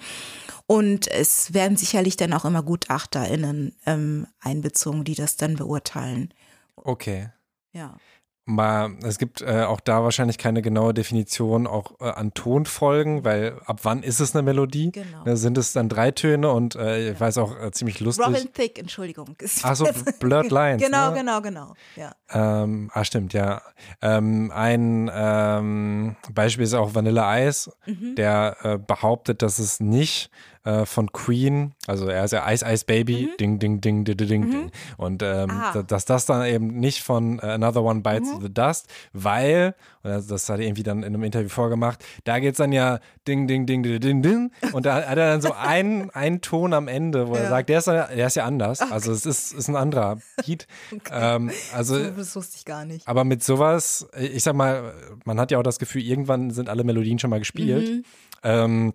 Und 0.66 1.08
es 1.08 1.54
werden 1.54 1.76
sicherlich 1.76 2.16
dann 2.16 2.32
auch 2.32 2.44
immer 2.44 2.62
GutachterInnen 2.62 3.76
ähm, 3.86 4.26
einbezogen, 4.40 5.04
die 5.04 5.14
das 5.14 5.36
dann 5.36 5.56
beurteilen. 5.56 6.34
Okay. 6.76 7.30
Ja. 7.72 7.96
Mal, 8.44 8.96
es 9.04 9.18
gibt 9.18 9.40
äh, 9.40 9.62
auch 9.62 9.78
da 9.78 10.02
wahrscheinlich 10.02 10.36
keine 10.36 10.62
genaue 10.62 10.92
Definition 10.92 11.68
auch 11.68 11.92
äh, 12.00 12.04
an 12.10 12.34
Tonfolgen, 12.34 13.24
weil 13.24 13.56
ab 13.66 13.80
wann 13.84 14.02
ist 14.02 14.18
es 14.18 14.34
eine 14.34 14.42
Melodie? 14.42 14.90
Genau. 14.90 15.24
Ne, 15.24 15.36
sind 15.36 15.56
es 15.58 15.72
dann 15.72 15.88
drei 15.88 16.10
Töne 16.10 16.50
und 16.50 16.74
äh, 16.74 17.12
ich 17.12 17.20
weiß 17.20 17.38
auch 17.38 17.56
äh, 17.62 17.70
ziemlich 17.70 18.00
lustig. 18.00 18.26
Robin 18.26 18.52
Thicke, 18.52 18.80
Entschuldigung. 18.80 19.28
ist- 19.38 19.60
Ach 19.64 19.76
so, 19.76 19.86
Blurred 20.18 20.50
Lines. 20.50 20.82
Genau, 20.82 21.10
ne? 21.10 21.18
genau, 21.18 21.40
genau. 21.40 21.74
Ja. 21.94 22.16
Ähm, 22.32 22.90
ah, 22.92 23.04
stimmt, 23.04 23.32
ja. 23.32 23.62
Ähm, 24.00 24.50
ein 24.52 25.08
ähm, 25.14 26.16
Beispiel 26.34 26.64
ist 26.64 26.74
auch 26.74 26.94
Vanilla 26.96 27.38
Ice, 27.46 27.70
Mhm. 27.86 28.16
der 28.16 28.56
äh, 28.62 28.78
behauptet, 28.78 29.42
dass 29.42 29.58
es 29.60 29.78
nicht 29.80 30.30
äh, 30.64 30.84
von 30.86 31.10
Queen, 31.12 31.74
also 31.88 32.06
er 32.06 32.24
ist 32.24 32.30
ja 32.32 32.48
Ice 32.50 32.64
Ice 32.64 32.84
Baby, 32.86 33.30
ding, 33.40 33.58
ding, 33.58 33.80
ding, 33.80 34.04
ding, 34.04 34.16
ding, 34.16 34.28
ding. 34.28 34.70
Und 34.96 35.22
ähm, 35.22 35.48
Mhm. 35.50 35.62
Da- 35.74 35.82
dass 35.82 36.04
das 36.04 36.26
dann 36.26 36.44
eben 36.46 36.68
nicht 36.78 37.02
von 37.02 37.40
Another 37.40 37.82
One 37.82 38.00
Bites 38.00 38.31
Mhm. 38.38 38.42
the 38.42 38.52
Dust, 38.54 38.88
weil, 39.12 39.74
das, 40.02 40.48
hat 40.48 40.58
er 40.58 40.66
irgendwie 40.66 40.82
dann 40.82 40.98
in 40.98 41.14
einem 41.14 41.22
Interview 41.22 41.48
vorgemacht, 41.48 42.04
da 42.24 42.38
geht's 42.38 42.58
dann 42.58 42.72
ja 42.72 42.98
ding, 43.28 43.46
ding, 43.46 43.66
ding, 43.66 43.82
ding, 43.82 44.00
ding, 44.00 44.22
ding. 44.22 44.50
Und 44.72 44.86
da 44.86 44.94
hat 44.96 45.04
er 45.18 45.30
dann 45.32 45.40
so 45.40 45.52
einen, 45.58 46.10
einen 46.10 46.40
Ton 46.40 46.72
am 46.72 46.88
Ende, 46.88 47.28
wo 47.28 47.34
er 47.34 47.44
Ja. 47.44 47.48
sagt, 47.50 47.68
der 47.68 47.78
ist, 47.78 47.86
ja- 47.86 48.06
der 48.08 48.26
ist 48.26 48.36
ja 48.36 48.44
anders. 48.44 48.80
Also 48.80 49.12
es 49.12 49.26
ist, 49.26 49.52
ist 49.52 49.68
ein 49.68 49.76
anderer 49.76 50.18
Beat. 50.46 50.66
Ähm, 51.10 51.50
also 51.74 51.98
Das 51.98 52.34
wusste 52.36 52.56
ich 52.56 52.64
gar 52.64 52.84
nicht. 52.84 53.06
aber 53.06 53.24
mit 53.24 53.42
sowas, 53.44 54.06
ich 54.18 54.42
sag 54.42 54.54
mal, 54.54 54.92
man 55.24 55.38
hat 55.38 55.50
ja 55.50 55.58
auch 55.58 55.62
das 55.62 55.78
Gefühl, 55.78 56.02
irgendwann 56.02 56.50
sind 56.50 56.68
alle 56.68 56.84
Melodien 56.84 57.18
schon 57.18 57.30
mal 57.30 57.38
gespielt. 57.38 57.88
Mhm. 57.88 58.04
Ähm, 58.42 58.94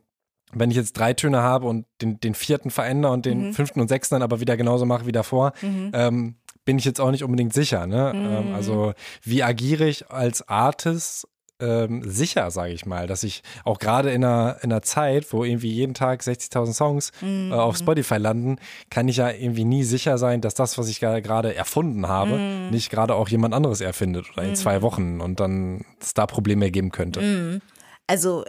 wenn 0.53 0.71
ich 0.71 0.77
jetzt 0.77 0.93
drei 0.97 1.13
Töne 1.13 1.41
habe 1.41 1.67
und 1.67 1.85
den, 2.01 2.19
den 2.21 2.33
vierten 2.33 2.69
verändere 2.71 3.11
und 3.11 3.25
Mhm. 3.25 3.29
den 3.29 3.53
fünften 3.53 3.81
und 3.81 3.89
sechsten 3.89 4.15
dann 4.15 4.21
aber 4.21 4.39
wieder 4.39 4.55
genauso 4.57 4.85
mache 4.85 5.05
wie 5.05 5.11
davor, 5.11 5.51
ähm, 5.61 6.35
bin 6.67 6.77
ich 6.77 6.83
jetzt 6.85 6.99
auch 6.99 7.11
nicht 7.11 7.23
unbedingt 7.23 7.53
sicher. 7.53 7.87
Ne? 7.87 8.11
Mhm. 8.13 8.47
Ähm, 8.49 8.53
also 8.53 8.93
wie 9.23 9.41
agiere 9.41 9.87
ich 9.87 10.11
als 10.11 10.47
Artist 10.49 11.27
ähm, 11.59 12.03
sicher, 12.05 12.51
sage 12.51 12.73
ich 12.73 12.85
mal, 12.85 13.07
dass 13.07 13.23
ich 13.23 13.41
auch 13.63 13.79
gerade 13.79 14.11
in 14.11 14.23
einer, 14.23 14.57
in 14.61 14.71
einer 14.71 14.83
Zeit, 14.83 15.31
wo 15.33 15.43
irgendwie 15.43 15.71
jeden 15.71 15.93
Tag 15.95 16.21
60.000 16.21 16.73
Songs 16.73 17.11
Mhm. 17.21 17.51
äh, 17.51 17.55
auf 17.55 17.77
Spotify 17.77 18.17
landen, 18.17 18.57
kann 18.91 19.07
ich 19.07 19.17
ja 19.17 19.31
irgendwie 19.31 19.63
nie 19.65 19.83
sicher 19.83 20.17
sein, 20.19 20.41
dass 20.41 20.53
das, 20.53 20.77
was 20.77 20.87
ich 20.89 20.99
gerade 20.99 21.55
erfunden 21.55 22.07
habe, 22.07 22.37
Mhm. 22.37 22.69
nicht 22.69 22.91
gerade 22.91 23.15
auch 23.15 23.29
jemand 23.29 23.55
anderes 23.55 23.81
erfindet 23.81 24.25
oder 24.33 24.43
in 24.43 24.55
zwei 24.55 24.81
Wochen 24.83 25.19
und 25.21 25.39
dann 25.39 25.83
es 25.99 26.13
da 26.13 26.27
Probleme 26.27 26.69
geben 26.69 26.91
könnte. 26.91 27.21
Mhm. 27.21 27.61
Also 28.05 28.43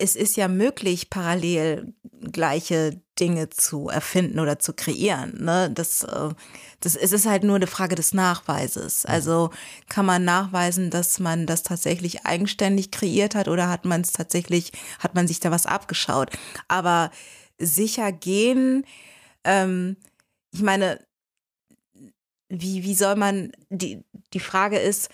es 0.00 0.16
ist 0.16 0.36
ja 0.36 0.48
möglich, 0.48 1.10
parallel 1.10 1.92
gleiche 2.32 3.00
Dinge 3.18 3.50
zu 3.50 3.88
erfinden 3.88 4.40
oder 4.40 4.58
zu 4.58 4.72
kreieren. 4.72 5.44
Ne? 5.44 5.70
Das, 5.70 6.02
äh, 6.02 6.30
das 6.80 6.96
es 6.96 7.12
ist 7.12 7.26
halt 7.26 7.44
nur 7.44 7.56
eine 7.56 7.66
Frage 7.66 7.94
des 7.94 8.14
Nachweises. 8.14 9.04
Also 9.04 9.50
kann 9.88 10.06
man 10.06 10.24
nachweisen, 10.24 10.90
dass 10.90 11.18
man 11.18 11.46
das 11.46 11.62
tatsächlich 11.62 12.24
eigenständig 12.24 12.90
kreiert 12.90 13.34
hat 13.34 13.48
oder 13.48 13.68
hat 13.68 13.84
man 13.84 14.00
es 14.00 14.12
tatsächlich, 14.12 14.72
hat 14.98 15.14
man 15.14 15.28
sich 15.28 15.38
da 15.38 15.50
was 15.50 15.66
abgeschaut? 15.66 16.30
Aber 16.66 17.10
sicher 17.58 18.10
gehen, 18.10 18.86
ähm, 19.44 19.96
ich 20.52 20.62
meine, 20.62 20.98
wie, 22.48 22.82
wie 22.84 22.94
soll 22.94 23.16
man, 23.16 23.52
die, 23.68 24.02
die 24.32 24.40
Frage 24.40 24.78
ist, 24.78 25.10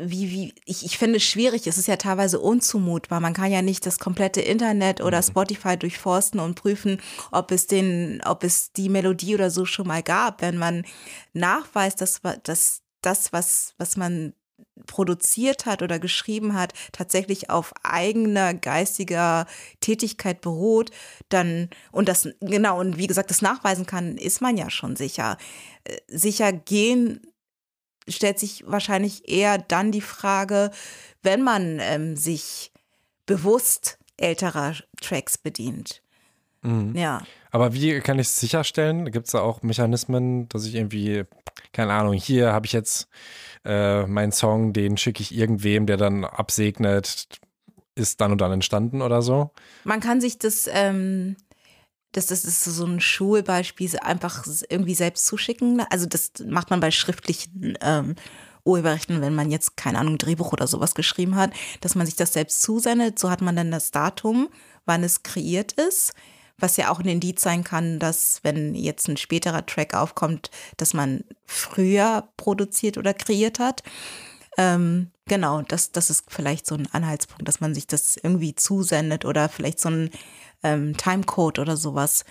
wie, 0.00 0.30
wie, 0.30 0.54
ich, 0.64 0.84
ich 0.84 0.98
finde 0.98 1.16
es 1.16 1.24
schwierig, 1.24 1.66
es 1.66 1.78
ist 1.78 1.88
ja 1.88 1.96
teilweise 1.96 2.40
unzumutbar. 2.40 3.20
Man 3.20 3.34
kann 3.34 3.52
ja 3.52 3.62
nicht 3.62 3.86
das 3.86 3.98
komplette 3.98 4.40
Internet 4.40 5.00
oder 5.00 5.22
Spotify 5.22 5.76
durchforsten 5.76 6.40
und 6.40 6.54
prüfen, 6.54 7.00
ob 7.30 7.50
es 7.50 7.66
den, 7.66 8.20
ob 8.24 8.44
es 8.44 8.72
die 8.72 8.88
Melodie 8.88 9.34
oder 9.34 9.50
so 9.50 9.64
schon 9.64 9.86
mal 9.86 10.02
gab. 10.02 10.42
Wenn 10.42 10.56
man 10.56 10.84
nachweist, 11.32 12.00
dass, 12.00 12.20
dass 12.42 12.82
das, 13.02 13.32
was, 13.32 13.74
was 13.78 13.96
man 13.96 14.34
produziert 14.86 15.66
hat 15.66 15.82
oder 15.82 15.98
geschrieben 15.98 16.54
hat, 16.54 16.72
tatsächlich 16.92 17.50
auf 17.50 17.72
eigener 17.82 18.54
geistiger 18.54 19.46
Tätigkeit 19.80 20.40
beruht, 20.40 20.90
dann, 21.28 21.68
und 21.92 22.08
das, 22.08 22.28
genau, 22.40 22.80
und 22.80 22.96
wie 22.96 23.06
gesagt, 23.06 23.30
das 23.30 23.42
nachweisen 23.42 23.86
kann, 23.86 24.16
ist 24.16 24.40
man 24.40 24.56
ja 24.56 24.70
schon 24.70 24.96
sicher. 24.96 25.36
Äh, 25.84 25.96
Sicher 26.08 26.52
gehen 26.52 27.20
stellt 28.08 28.38
sich 28.38 28.64
wahrscheinlich 28.66 29.28
eher 29.28 29.58
dann 29.58 29.92
die 29.92 30.00
Frage, 30.00 30.70
wenn 31.22 31.42
man 31.42 31.78
ähm, 31.80 32.16
sich 32.16 32.72
bewusst 33.26 33.98
älterer 34.16 34.74
Tracks 35.00 35.38
bedient. 35.38 36.02
Mhm. 36.62 36.94
Ja. 36.94 37.22
Aber 37.50 37.72
wie 37.72 38.00
kann 38.00 38.18
ich 38.18 38.28
es 38.28 38.36
sicherstellen? 38.38 39.10
Gibt 39.10 39.26
es 39.26 39.32
da 39.32 39.40
auch 39.40 39.62
Mechanismen, 39.62 40.48
dass 40.48 40.66
ich 40.66 40.74
irgendwie, 40.74 41.24
keine 41.72 41.92
Ahnung, 41.92 42.12
hier 42.12 42.52
habe 42.52 42.66
ich 42.66 42.72
jetzt 42.72 43.08
äh, 43.64 44.06
meinen 44.06 44.32
Song, 44.32 44.72
den 44.72 44.96
schicke 44.96 45.22
ich 45.22 45.34
irgendwem, 45.34 45.86
der 45.86 45.96
dann 45.96 46.24
absegnet, 46.24 47.28
ist 47.94 48.20
dann 48.20 48.32
und 48.32 48.40
dann 48.40 48.52
entstanden 48.52 49.02
oder 49.02 49.22
so? 49.22 49.50
Man 49.84 50.00
kann 50.00 50.20
sich 50.20 50.38
das, 50.38 50.68
ähm, 50.72 51.36
das, 52.12 52.26
das 52.26 52.44
ist 52.44 52.64
so 52.64 52.84
ein 52.84 53.00
Schulbeispiel, 53.00 53.98
einfach 54.00 54.44
irgendwie 54.68 54.94
selbst 54.94 55.26
zuschicken. 55.26 55.80
Also 55.90 56.06
das 56.06 56.32
macht 56.46 56.70
man 56.70 56.80
bei 56.80 56.90
schriftlichen 56.90 57.78
ähm, 57.80 58.16
Urheberrechten, 58.64 59.20
wenn 59.20 59.34
man 59.34 59.50
jetzt, 59.50 59.76
keine 59.76 59.98
Ahnung, 59.98 60.18
Drehbuch 60.18 60.52
oder 60.52 60.66
sowas 60.66 60.94
geschrieben 60.94 61.36
hat, 61.36 61.52
dass 61.80 61.94
man 61.94 62.06
sich 62.06 62.16
das 62.16 62.32
selbst 62.32 62.62
zusendet. 62.62 63.18
So 63.18 63.30
hat 63.30 63.40
man 63.40 63.56
dann 63.56 63.70
das 63.70 63.90
Datum, 63.90 64.48
wann 64.86 65.04
es 65.04 65.22
kreiert 65.22 65.72
ist. 65.72 66.12
Was 66.58 66.76
ja 66.76 66.90
auch 66.90 67.00
ein 67.00 67.08
Indiz 67.08 67.40
sein 67.40 67.64
kann, 67.64 67.98
dass 67.98 68.40
wenn 68.42 68.74
jetzt 68.74 69.08
ein 69.08 69.16
späterer 69.16 69.64
Track 69.64 69.94
aufkommt, 69.94 70.50
dass 70.76 70.92
man 70.92 71.24
früher 71.46 72.28
produziert 72.36 72.98
oder 72.98 73.14
kreiert 73.14 73.58
hat. 73.58 73.82
Ähm, 74.58 75.10
genau, 75.30 75.62
das, 75.62 75.92
das 75.92 76.10
ist 76.10 76.24
vielleicht 76.28 76.66
so 76.66 76.74
ein 76.74 76.88
Anhaltspunkt, 76.92 77.46
dass 77.46 77.60
man 77.60 77.72
sich 77.72 77.86
das 77.86 78.16
irgendwie 78.16 78.56
zusendet 78.56 79.24
oder 79.24 79.48
vielleicht 79.48 79.78
so 79.78 79.88
ein 79.88 80.10
ähm, 80.64 80.96
Timecode 80.96 81.60
oder 81.60 81.76
sowas 81.76 82.24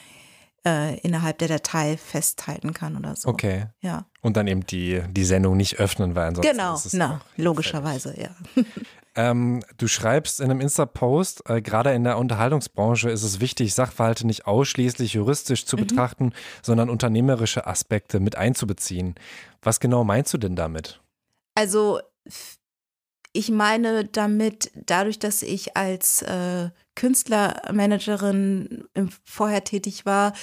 äh, 0.68 1.00
innerhalb 1.00 1.38
der 1.38 1.48
Datei 1.48 1.96
festhalten 1.96 2.74
kann 2.74 2.98
oder 2.98 3.16
so. 3.16 3.30
Okay. 3.30 3.68
Ja, 3.80 4.06
Und 4.20 4.36
dann 4.36 4.48
eben 4.48 4.66
die, 4.68 5.02
die 5.10 5.24
Sendung 5.24 5.56
nicht 5.56 5.80
öffnen, 5.80 6.14
weil 6.14 6.28
ansonsten 6.28 6.52
genau, 6.52 6.76
ist 6.76 6.88
es 6.88 6.94
na, 6.94 7.22
logischerweise, 7.38 8.14
ja. 8.22 8.30
Ähm, 9.16 9.64
du 9.78 9.88
schreibst 9.88 10.40
in 10.40 10.52
einem 10.52 10.62
Insta-Post, 10.62 11.50
äh, 11.50 11.62
gerade 11.62 11.94
in 11.94 12.04
der 12.04 12.18
Unterhaltungsbranche 12.20 13.10
ist 13.10 13.24
es 13.24 13.40
wichtig, 13.40 13.74
Sachverhalte 13.74 14.26
nicht 14.26 14.46
ausschließlich 14.46 15.14
juristisch 15.14 15.64
Mhm. 15.64 15.68
zu 15.68 15.78
betrachten, 15.78 16.34
sondern 16.62 16.90
unternehmerische 16.90 17.66
Aspekte 17.66 18.20
mit 18.20 18.36
einzubeziehen. 18.38 19.16
Was 19.64 19.80
genau 19.80 20.04
meinst 20.04 20.34
du 20.34 20.38
denn 20.38 20.56
damit? 20.56 21.02
Also 21.56 22.00
ich 23.32 23.50
meine 23.50 24.06
damit, 24.06 24.72
dadurch, 24.76 25.20
dass 25.20 25.44
ich 25.44 25.78
als 25.78 26.22
äh, 26.24 26.70
Künstlermanagerin 26.96 28.86
vorher 29.24 29.64
tätig 29.64 30.06
war, 30.06 30.34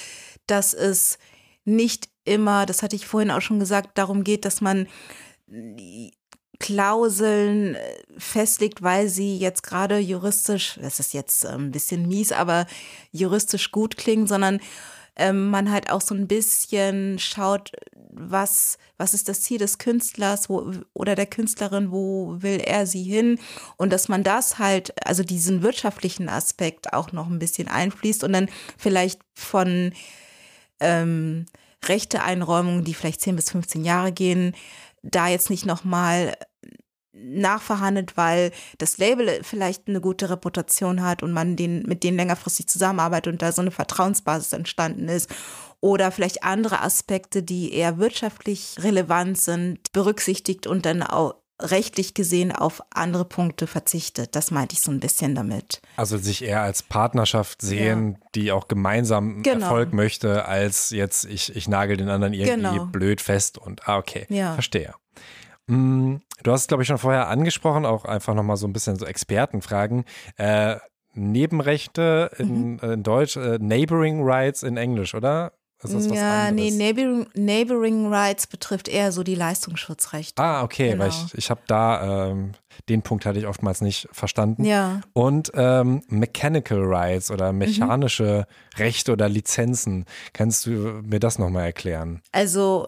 dass 0.47 0.73
es 0.73 1.17
nicht 1.65 2.09
immer, 2.23 2.65
das 2.65 2.83
hatte 2.83 2.95
ich 2.95 3.05
vorhin 3.05 3.31
auch 3.31 3.41
schon 3.41 3.59
gesagt, 3.59 3.97
darum 3.97 4.23
geht, 4.23 4.45
dass 4.45 4.61
man 4.61 4.87
Klauseln 6.59 7.75
äh, 7.75 7.79
festlegt, 8.17 8.81
weil 8.81 9.09
sie 9.09 9.37
jetzt 9.37 9.63
gerade 9.63 9.99
juristisch, 9.99 10.79
das 10.81 10.99
ist 10.99 11.13
jetzt 11.13 11.45
äh, 11.45 11.49
ein 11.49 11.71
bisschen 11.71 12.07
mies, 12.07 12.31
aber 12.31 12.65
juristisch 13.11 13.71
gut 13.71 13.97
klingen, 13.97 14.27
sondern 14.27 14.59
ähm, 15.17 15.49
man 15.49 15.71
halt 15.71 15.91
auch 15.91 16.01
so 16.01 16.15
ein 16.15 16.27
bisschen 16.27 17.19
schaut, 17.19 17.71
was, 18.09 18.77
was 18.97 19.13
ist 19.13 19.29
das 19.29 19.41
Ziel 19.41 19.57
des 19.57 19.77
Künstlers 19.77 20.49
wo, 20.49 20.71
oder 20.93 21.15
der 21.15 21.25
Künstlerin, 21.25 21.91
wo 21.91 22.37
will 22.39 22.59
er 22.59 22.87
sie 22.87 23.03
hin? 23.03 23.39
Und 23.77 23.91
dass 23.91 24.07
man 24.07 24.23
das 24.23 24.59
halt, 24.59 24.93
also 25.05 25.23
diesen 25.23 25.61
wirtschaftlichen 25.61 26.29
Aspekt 26.29 26.93
auch 26.93 27.11
noch 27.11 27.27
ein 27.27 27.39
bisschen 27.39 27.67
einfließt 27.67 28.23
und 28.23 28.33
dann 28.33 28.49
vielleicht 28.77 29.19
von 29.33 29.93
ähm, 30.79 31.45
Rechteeinräumungen, 31.85 32.83
die 32.83 32.93
vielleicht 32.93 33.21
10 33.21 33.35
bis 33.35 33.51
15 33.51 33.85
Jahre 33.85 34.11
gehen, 34.11 34.55
da 35.03 35.27
jetzt 35.27 35.49
nicht 35.49 35.65
nochmal 35.65 36.35
nachverhandelt, 37.23 38.17
weil 38.17 38.51
das 38.77 38.97
Label 38.97 39.41
vielleicht 39.43 39.87
eine 39.87 40.01
gute 40.01 40.29
Reputation 40.29 41.01
hat 41.01 41.23
und 41.23 41.31
man 41.31 41.55
den, 41.55 41.83
mit 41.83 42.03
denen 42.03 42.17
längerfristig 42.17 42.67
zusammenarbeitet 42.67 43.33
und 43.33 43.41
da 43.41 43.51
so 43.51 43.61
eine 43.61 43.71
Vertrauensbasis 43.71 44.53
entstanden 44.53 45.07
ist. 45.09 45.29
Oder 45.79 46.11
vielleicht 46.11 46.43
andere 46.43 46.81
Aspekte, 46.81 47.43
die 47.43 47.73
eher 47.73 47.99
wirtschaftlich 47.99 48.77
relevant 48.79 49.37
sind, 49.37 49.91
berücksichtigt 49.93 50.65
und 50.65 50.85
dann 50.85 51.03
auch 51.03 51.35
rechtlich 51.61 52.13
gesehen 52.13 52.51
auf 52.51 52.81
andere 52.91 53.25
Punkte 53.25 53.65
verzichtet. 53.67 54.35
Das 54.35 54.51
meinte 54.51 54.73
ich 54.73 54.81
so 54.81 54.91
ein 54.91 54.99
bisschen 54.99 55.33
damit. 55.33 55.81
Also 55.95 56.17
sich 56.17 56.43
eher 56.43 56.61
als 56.61 56.83
Partnerschaft 56.83 57.61
sehen, 57.61 58.11
ja. 58.11 58.27
die 58.35 58.51
auch 58.51 58.67
gemeinsam 58.67 59.41
genau. 59.41 59.65
Erfolg 59.65 59.93
möchte, 59.93 60.45
als 60.45 60.91
jetzt 60.91 61.25
ich, 61.25 61.55
ich 61.55 61.67
nagel 61.67 61.97
den 61.97 62.09
anderen 62.09 62.33
irgendwie 62.33 62.77
genau. 62.77 62.85
blöd 62.85 63.21
fest 63.21 63.57
und 63.57 63.87
ah, 63.87 63.97
okay, 63.97 64.27
ja. 64.29 64.53
verstehe. 64.53 64.93
Mm, 65.67 66.15
du 66.43 66.51
hast 66.51 66.61
es, 66.61 66.67
glaube 66.67 66.83
ich, 66.83 66.87
schon 66.87 66.97
vorher 66.97 67.27
angesprochen, 67.27 67.85
auch 67.85 68.05
einfach 68.05 68.33
nochmal 68.33 68.57
so 68.57 68.67
ein 68.67 68.73
bisschen 68.73 68.97
so 68.97 69.05
Expertenfragen. 69.05 70.05
Äh, 70.37 70.77
Nebenrechte 71.13 72.29
in, 72.37 72.73
mhm. 72.73 72.79
in 72.79 73.03
Deutsch, 73.03 73.37
äh, 73.37 73.57
Neighboring 73.59 74.21
Rights 74.23 74.61
in 74.63 74.77
Englisch, 74.77 75.15
oder? 75.15 75.53
Ja, 75.83 76.49
nee, 76.49 76.71
Neighboring, 76.71 77.27
Neighboring 77.35 78.11
Rights 78.11 78.47
betrifft 78.47 78.87
eher 78.87 79.11
so 79.11 79.21
die 79.21 79.35
Leistungsschutzrechte. 79.35 80.41
Ah, 80.41 80.63
okay, 80.63 80.91
genau. 80.91 81.03
weil 81.03 81.09
ich, 81.09 81.35
ich 81.35 81.49
habe 81.51 81.61
da, 81.67 82.29
ähm, 82.29 82.53
den 82.89 83.03
Punkt 83.03 83.27
hatte 83.27 83.37
ich 83.37 83.45
oftmals 83.45 83.81
nicht 83.81 84.07
verstanden. 84.11 84.65
Ja. 84.65 85.01
Und 85.13 85.51
ähm, 85.53 86.01
Mechanical 86.07 86.83
Rights 86.83 87.29
oder 87.29 87.51
mhm. 87.51 87.59
mechanische 87.59 88.47
mhm. 88.47 88.79
Rechte 88.79 89.11
oder 89.11 89.29
Lizenzen. 89.29 90.05
Kannst 90.33 90.65
du 90.65 90.71
mir 90.71 91.19
das 91.19 91.37
nochmal 91.37 91.65
erklären? 91.65 92.21
Also, 92.31 92.87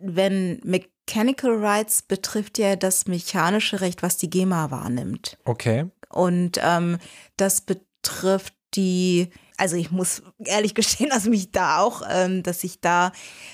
wenn 0.00 0.60
Mechanical 0.64 1.64
Rights 1.64 2.02
betrifft 2.02 2.58
ja 2.58 2.76
das 2.76 3.06
mechanische 3.06 3.80
Recht, 3.80 4.02
was 4.02 4.16
die 4.16 4.30
GEMA 4.30 4.70
wahrnimmt. 4.70 5.38
Okay. 5.44 5.86
Und 6.08 6.58
ähm, 6.62 6.98
das 7.36 7.60
betrifft 7.60 8.54
die 8.74 9.30
also 9.60 9.76
ich 9.76 9.90
muss 9.90 10.22
ehrlich 10.38 10.74
gestehen, 10.74 11.10
dass 11.10 11.26
mich 11.26 11.52
da 11.52 11.78
auch, 11.78 12.02
ähm, 12.10 12.42
dass 12.42 12.64
ich 12.64 12.80
da 12.80 13.12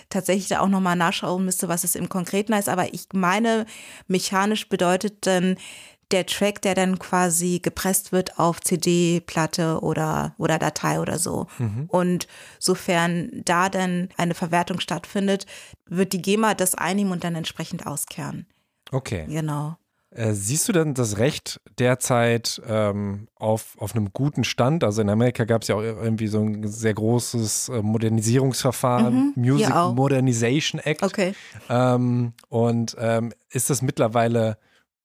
tatsächlich 0.09 0.49
da 0.49 0.61
auch 0.61 0.69
nochmal 0.69 0.97
nachschauen 0.97 1.45
müsste, 1.45 1.69
was 1.69 1.85
es 1.85 1.97
im 1.97 2.09
Konkreten 2.09 2.55
heißt. 2.55 2.69
Aber 2.69 2.95
ich 2.95 3.09
meine, 3.13 3.67
mechanisch 4.07 4.69
bedeutet 4.69 5.27
dann 5.27 5.57
der 6.13 6.27
Track, 6.27 6.63
der 6.63 6.75
dann 6.75 6.99
quasi 6.99 7.59
gepresst 7.61 8.13
wird 8.13 8.39
auf 8.39 8.61
CD-Platte 8.61 9.81
oder, 9.81 10.35
oder 10.39 10.59
Datei 10.59 11.01
oder 11.01 11.19
so. 11.19 11.47
Mhm. 11.59 11.87
Und 11.89 12.29
sofern 12.59 13.31
da 13.45 13.69
dann 13.69 14.09
eine 14.17 14.35
Verwertung 14.35 14.81
stattfindet, 14.81 15.47
wird 15.87 16.13
die 16.13 16.23
GEMA 16.23 16.55
das 16.55 16.75
einnehmen 16.75 17.13
und 17.13 17.25
dann 17.25 17.35
entsprechend 17.35 17.87
auskehren. 17.87 18.47
Okay. 18.93 19.27
Genau. 19.29 19.77
Äh, 20.11 20.33
siehst 20.33 20.69
du 20.69 20.73
denn 20.73 20.95
das 20.95 21.19
Recht 21.19 21.61
derzeit 21.79 22.63
ähm, 22.67 23.27
auf, 23.35 23.77
auf 23.79 23.95
einem 23.95 24.13
guten 24.13 24.45
Stand? 24.45 24.85
Also 24.85 25.03
in 25.03 25.11
Amerika 25.11 25.45
gab 25.45 25.63
es 25.63 25.69
ja 25.69 25.75
auch 25.75 25.83
irgendwie 25.83 26.29
so 26.29 26.41
ein 26.41 26.67
sehr 26.69 26.95
großes 26.95 27.69
äh, 27.69 27.83
Modernisierungsverfahren, 27.83 29.15
mhm, 29.15 29.33
Music 29.35 29.75
Modernization 29.75 30.81
Act. 30.81 31.03
Okay. 31.03 31.35
Ähm, 31.69 32.33
und 32.49 32.97
ähm, 32.99 33.33
ist 33.51 33.69
das 33.69 33.83
mittlerweile 33.83 34.57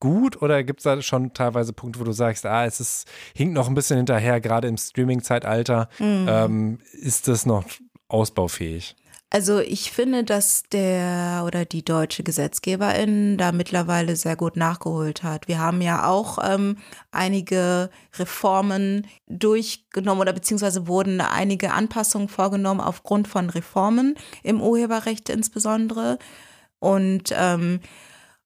gut 0.01 0.41
oder 0.41 0.65
gibt 0.65 0.81
es 0.81 0.83
da 0.83 1.01
schon 1.01 1.33
teilweise 1.33 1.71
Punkte, 1.71 2.01
wo 2.01 2.03
du 2.03 2.11
sagst, 2.11 2.45
ah, 2.45 2.65
es 2.65 2.81
ist, 2.81 3.07
hinkt 3.33 3.53
noch 3.53 3.69
ein 3.69 3.73
bisschen 3.73 3.95
hinterher, 3.95 4.41
gerade 4.41 4.67
im 4.67 4.75
Streaming-Zeitalter, 4.75 5.87
mhm. 5.99 6.27
Ähm, 6.27 6.79
ist 6.91 7.29
das 7.29 7.45
noch 7.45 7.63
ausbaufähig? 8.09 8.97
Also 9.33 9.59
ich 9.59 9.93
finde, 9.93 10.25
dass 10.25 10.63
der 10.73 11.43
oder 11.47 11.63
die 11.63 11.85
deutsche 11.85 12.21
Gesetzgeberin 12.21 13.37
da 13.37 13.53
mittlerweile 13.53 14.17
sehr 14.17 14.35
gut 14.35 14.57
nachgeholt 14.57 15.23
hat. 15.23 15.47
Wir 15.47 15.57
haben 15.57 15.81
ja 15.81 16.05
auch 16.05 16.37
ähm, 16.43 16.75
einige 17.11 17.89
Reformen 18.19 19.07
durchgenommen 19.27 20.19
oder 20.19 20.33
beziehungsweise 20.33 20.85
wurden 20.85 21.21
einige 21.21 21.71
Anpassungen 21.71 22.27
vorgenommen 22.27 22.81
aufgrund 22.81 23.29
von 23.29 23.49
Reformen 23.49 24.15
im 24.43 24.59
Urheberrecht 24.59 25.29
insbesondere 25.29 26.19
und 26.79 27.33
ähm, 27.33 27.79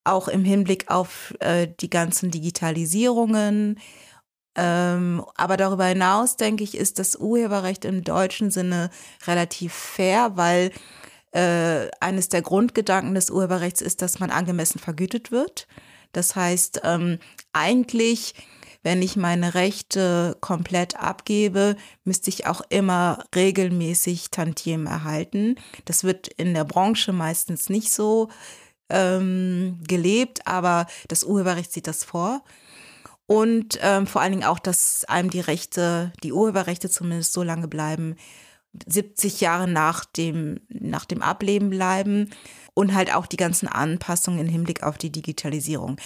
auch 0.05 0.27
im 0.27 0.45
Hinblick 0.45 0.89
auf 0.89 1.33
äh, 1.39 1.67
die 1.79 1.89
ganzen 1.89 2.31
Digitalisierungen 2.31 3.77
ähm, 4.55 5.23
aber 5.35 5.57
darüber 5.57 5.85
hinaus, 5.85 6.37
denke 6.37 6.63
ich, 6.63 6.77
ist 6.77 6.97
das 6.97 7.17
Urheberrecht 7.17 7.83
im 7.83 8.03
deutschen 8.03 8.51
Sinne 8.51 8.89
relativ 9.27 9.73
fair, 9.73 10.37
weil 10.37 10.71
äh, 11.33 11.89
eines 11.99 12.29
der 12.29 12.41
Grundgedanken 12.41 13.15
des 13.15 13.29
Urheberrechts 13.29 13.81
ist, 13.81 14.01
dass 14.01 14.19
man 14.19 14.31
angemessen 14.31 14.79
vergütet 14.79 15.31
wird. 15.31 15.67
Das 16.13 16.37
heißt, 16.37 16.81
ähm, 16.85 17.19
eigentlich, 17.51 18.33
wenn 18.83 19.01
ich 19.01 19.17
meine 19.17 19.55
Rechte 19.55 20.37
komplett 20.39 20.95
abgebe, 20.95 21.75
müsste 22.05 22.29
ich 22.29 22.47
auch 22.47 22.61
immer 22.69 23.25
regelmäßig 23.35 24.31
Tantiemen 24.31 24.87
erhalten. 24.87 25.55
Das 25.83 26.05
wird 26.05 26.29
in 26.29 26.53
der 26.53 26.63
Branche 26.63 27.11
meistens 27.11 27.67
nicht 27.67 27.91
so 27.91 28.29
ähm, 28.89 29.79
gelebt, 29.87 30.45
aber 30.47 30.87
das 31.07 31.23
Urheberrecht 31.23 31.71
sieht 31.71 31.87
das 31.87 32.03
vor. 32.03 32.43
Und 33.27 33.79
ähm, 33.81 34.05
vor 34.05 34.21
allen 34.21 34.33
Dingen 34.33 34.43
auch, 34.43 34.59
dass 34.59 35.03
einem 35.05 35.29
die 35.29 35.39
Rechte, 35.39 36.13
die 36.23 36.31
Urheberrechte 36.31 36.89
zumindest 36.89 37.33
so 37.33 37.41
lange 37.41 37.67
bleiben, 37.67 38.15
70 38.85 39.41
Jahre 39.41 39.67
nach 39.67 40.05
dem, 40.05 40.59
nach 40.69 41.05
dem 41.05 41.21
Ableben 41.21 41.69
bleiben 41.69 42.29
und 42.73 42.93
halt 42.93 43.13
auch 43.13 43.25
die 43.25 43.37
ganzen 43.37 43.67
Anpassungen 43.67 44.39
im 44.41 44.49
Hinblick 44.49 44.83
auf 44.83 44.97
die 44.97 45.11
Digitalisierung. 45.11 45.97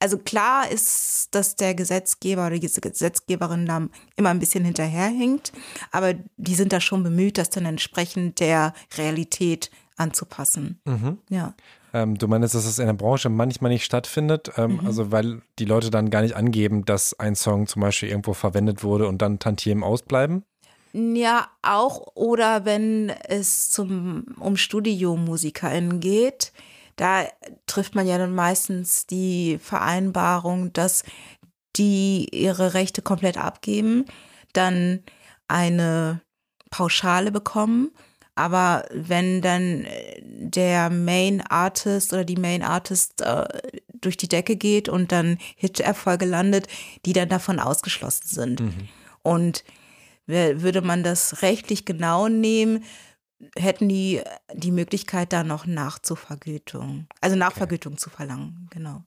also 0.00 0.18
klar 0.18 0.70
ist, 0.70 1.28
dass 1.34 1.56
der 1.56 1.74
Gesetzgeber 1.74 2.46
oder 2.46 2.58
die 2.58 2.68
Gesetzgeberin 2.68 3.64
da 3.64 3.88
immer 4.16 4.30
ein 4.30 4.40
bisschen 4.40 4.64
hinterherhinkt, 4.64 5.52
aber 5.92 6.14
die 6.36 6.54
sind 6.54 6.72
da 6.72 6.80
schon 6.80 7.02
bemüht, 7.02 7.38
das 7.38 7.50
dann 7.50 7.64
entsprechend 7.64 8.40
der 8.40 8.74
Realität 8.98 9.70
anzupassen. 9.96 10.80
Mhm. 10.84 11.18
Ja. 11.30 11.54
Ähm, 11.94 12.18
du 12.18 12.26
meinst, 12.26 12.56
dass 12.56 12.66
es 12.66 12.80
in 12.80 12.86
der 12.86 12.92
Branche 12.92 13.28
manchmal 13.28 13.70
nicht 13.70 13.84
stattfindet, 13.84 14.50
ähm, 14.56 14.78
mhm. 14.78 14.86
also 14.86 15.12
weil 15.12 15.42
die 15.60 15.64
Leute 15.64 15.90
dann 15.90 16.10
gar 16.10 16.22
nicht 16.22 16.34
angeben, 16.34 16.84
dass 16.84 17.18
ein 17.20 17.36
Song 17.36 17.68
zum 17.68 17.82
Beispiel 17.82 18.08
irgendwo 18.08 18.34
verwendet 18.34 18.82
wurde 18.82 19.06
und 19.06 19.22
dann 19.22 19.38
Tantiemen 19.38 19.84
ausbleiben? 19.84 20.44
Ja, 20.92 21.48
auch 21.62 22.08
oder 22.14 22.64
wenn 22.64 23.10
es 23.10 23.70
zum, 23.70 24.26
um 24.40 24.56
StudiomusikerInnen 24.56 26.00
geht, 26.00 26.52
da 26.96 27.26
trifft 27.66 27.94
man 27.94 28.08
ja 28.08 28.18
dann 28.18 28.34
meistens 28.34 29.06
die 29.06 29.58
Vereinbarung, 29.60 30.72
dass 30.72 31.04
die 31.76 32.28
ihre 32.32 32.74
Rechte 32.74 33.02
komplett 33.02 33.38
abgeben, 33.38 34.04
dann 34.52 35.04
eine 35.46 36.20
Pauschale 36.70 37.30
bekommen 37.30 37.90
aber 38.34 38.84
wenn 38.90 39.40
dann 39.40 39.84
äh, 39.84 40.20
der 40.22 40.90
Main 40.90 41.40
Artist 41.40 42.12
oder 42.12 42.24
die 42.24 42.36
Main 42.36 42.62
Artist 42.62 43.20
äh, 43.20 43.46
durch 43.92 44.16
die 44.16 44.28
Decke 44.28 44.56
geht 44.56 44.88
und 44.88 45.12
dann 45.12 45.38
Hit-Erfolge 45.56 46.24
landet, 46.24 46.68
die 47.06 47.12
dann 47.12 47.28
davon 47.28 47.60
ausgeschlossen 47.60 48.26
sind. 48.26 48.60
Mhm. 48.60 48.88
Und 49.22 49.64
würde 50.26 50.80
man 50.80 51.02
das 51.02 51.42
rechtlich 51.42 51.84
genau 51.84 52.28
nehmen, 52.28 52.82
hätten 53.58 53.90
die 53.90 54.22
die 54.54 54.70
Möglichkeit, 54.70 55.34
da 55.34 55.44
noch 55.44 55.66
Nachzuvergütung, 55.66 57.06
also 57.20 57.36
Nachvergütung 57.36 57.92
okay. 57.92 58.00
zu 58.00 58.10
verlangen, 58.10 58.68
genau. 58.70 59.02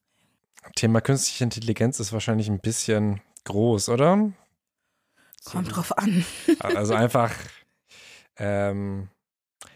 Thema 0.75 1.01
künstliche 1.01 1.43
Intelligenz 1.43 1.99
ist 1.99 2.13
wahrscheinlich 2.13 2.49
ein 2.49 2.59
bisschen 2.59 3.21
groß, 3.45 3.89
oder? 3.89 4.31
Kommt 5.45 5.75
drauf 5.75 5.97
an. 5.97 6.25
Also 6.59 6.93
einfach 6.95 7.33
ähm, 8.37 9.09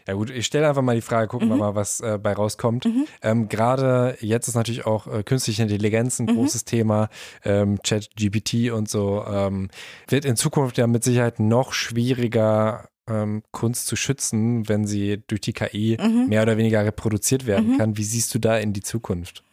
ja 0.06 0.14
gut, 0.14 0.30
ich 0.30 0.46
stelle 0.46 0.68
einfach 0.68 0.82
mal 0.82 0.94
die 0.94 1.02
Frage, 1.02 1.28
gucken 1.28 1.48
mhm. 1.48 1.52
wir 1.52 1.58
mal, 1.58 1.74
was 1.74 2.00
äh, 2.00 2.18
bei 2.22 2.32
rauskommt. 2.32 2.84
Mhm. 2.84 3.06
Ähm, 3.22 3.48
Gerade 3.48 4.16
jetzt 4.20 4.48
ist 4.48 4.54
natürlich 4.54 4.86
auch 4.86 5.06
äh, 5.06 5.22
künstliche 5.22 5.62
Intelligenz 5.62 6.18
ein 6.18 6.26
mhm. 6.26 6.36
großes 6.36 6.64
Thema, 6.64 7.08
ähm, 7.44 7.80
Chat 7.82 8.10
GPT 8.16 8.70
und 8.72 8.88
so. 8.88 9.24
Ähm, 9.26 9.70
wird 10.08 10.24
in 10.24 10.36
Zukunft 10.36 10.78
ja 10.78 10.86
mit 10.86 11.04
Sicherheit 11.04 11.40
noch 11.40 11.72
schwieriger 11.72 12.88
ähm, 13.08 13.42
Kunst 13.50 13.86
zu 13.86 13.96
schützen, 13.96 14.68
wenn 14.68 14.86
sie 14.86 15.22
durch 15.26 15.40
die 15.40 15.52
KI 15.52 15.98
mhm. 16.00 16.28
mehr 16.28 16.42
oder 16.42 16.56
weniger 16.56 16.84
reproduziert 16.84 17.46
werden 17.46 17.72
mhm. 17.72 17.78
kann. 17.78 17.96
Wie 17.96 18.04
siehst 18.04 18.34
du 18.34 18.38
da 18.38 18.58
in 18.58 18.72
die 18.72 18.82
Zukunft? 18.82 19.44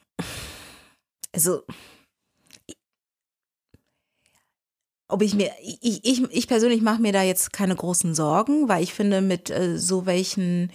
Also 1.33 1.61
ob 5.09 5.23
ich 5.23 5.33
mir, 5.33 5.51
ich, 5.61 6.05
ich, 6.05 6.23
ich 6.31 6.47
persönlich 6.47 6.81
mache 6.81 7.01
mir 7.01 7.11
da 7.11 7.23
jetzt 7.23 7.51
keine 7.51 7.75
großen 7.75 8.13
Sorgen, 8.15 8.69
weil 8.69 8.83
ich 8.83 8.93
finde, 8.93 9.21
mit 9.21 9.49
äh, 9.49 9.77
so 9.77 10.05
welchen 10.05 10.71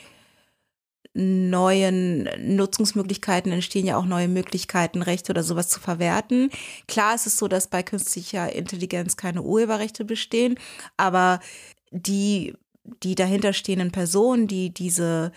neuen 1.14 2.28
Nutzungsmöglichkeiten 2.56 3.52
entstehen 3.52 3.86
ja 3.86 3.96
auch 3.96 4.04
neue 4.04 4.26
Möglichkeiten, 4.26 5.00
Rechte 5.00 5.30
oder 5.30 5.44
sowas 5.44 5.68
zu 5.68 5.78
verwerten. 5.78 6.50
Klar 6.88 7.14
ist 7.14 7.28
es 7.28 7.36
so, 7.36 7.46
dass 7.46 7.68
bei 7.68 7.84
künstlicher 7.84 8.52
Intelligenz 8.52 9.16
keine 9.16 9.42
Urheberrechte 9.42 10.04
bestehen, 10.04 10.58
aber 10.96 11.38
die, 11.92 12.54
die 13.04 13.14
dahinterstehenden 13.14 13.92
Personen, 13.92 14.48
die 14.48 14.74
diese, 14.74 15.30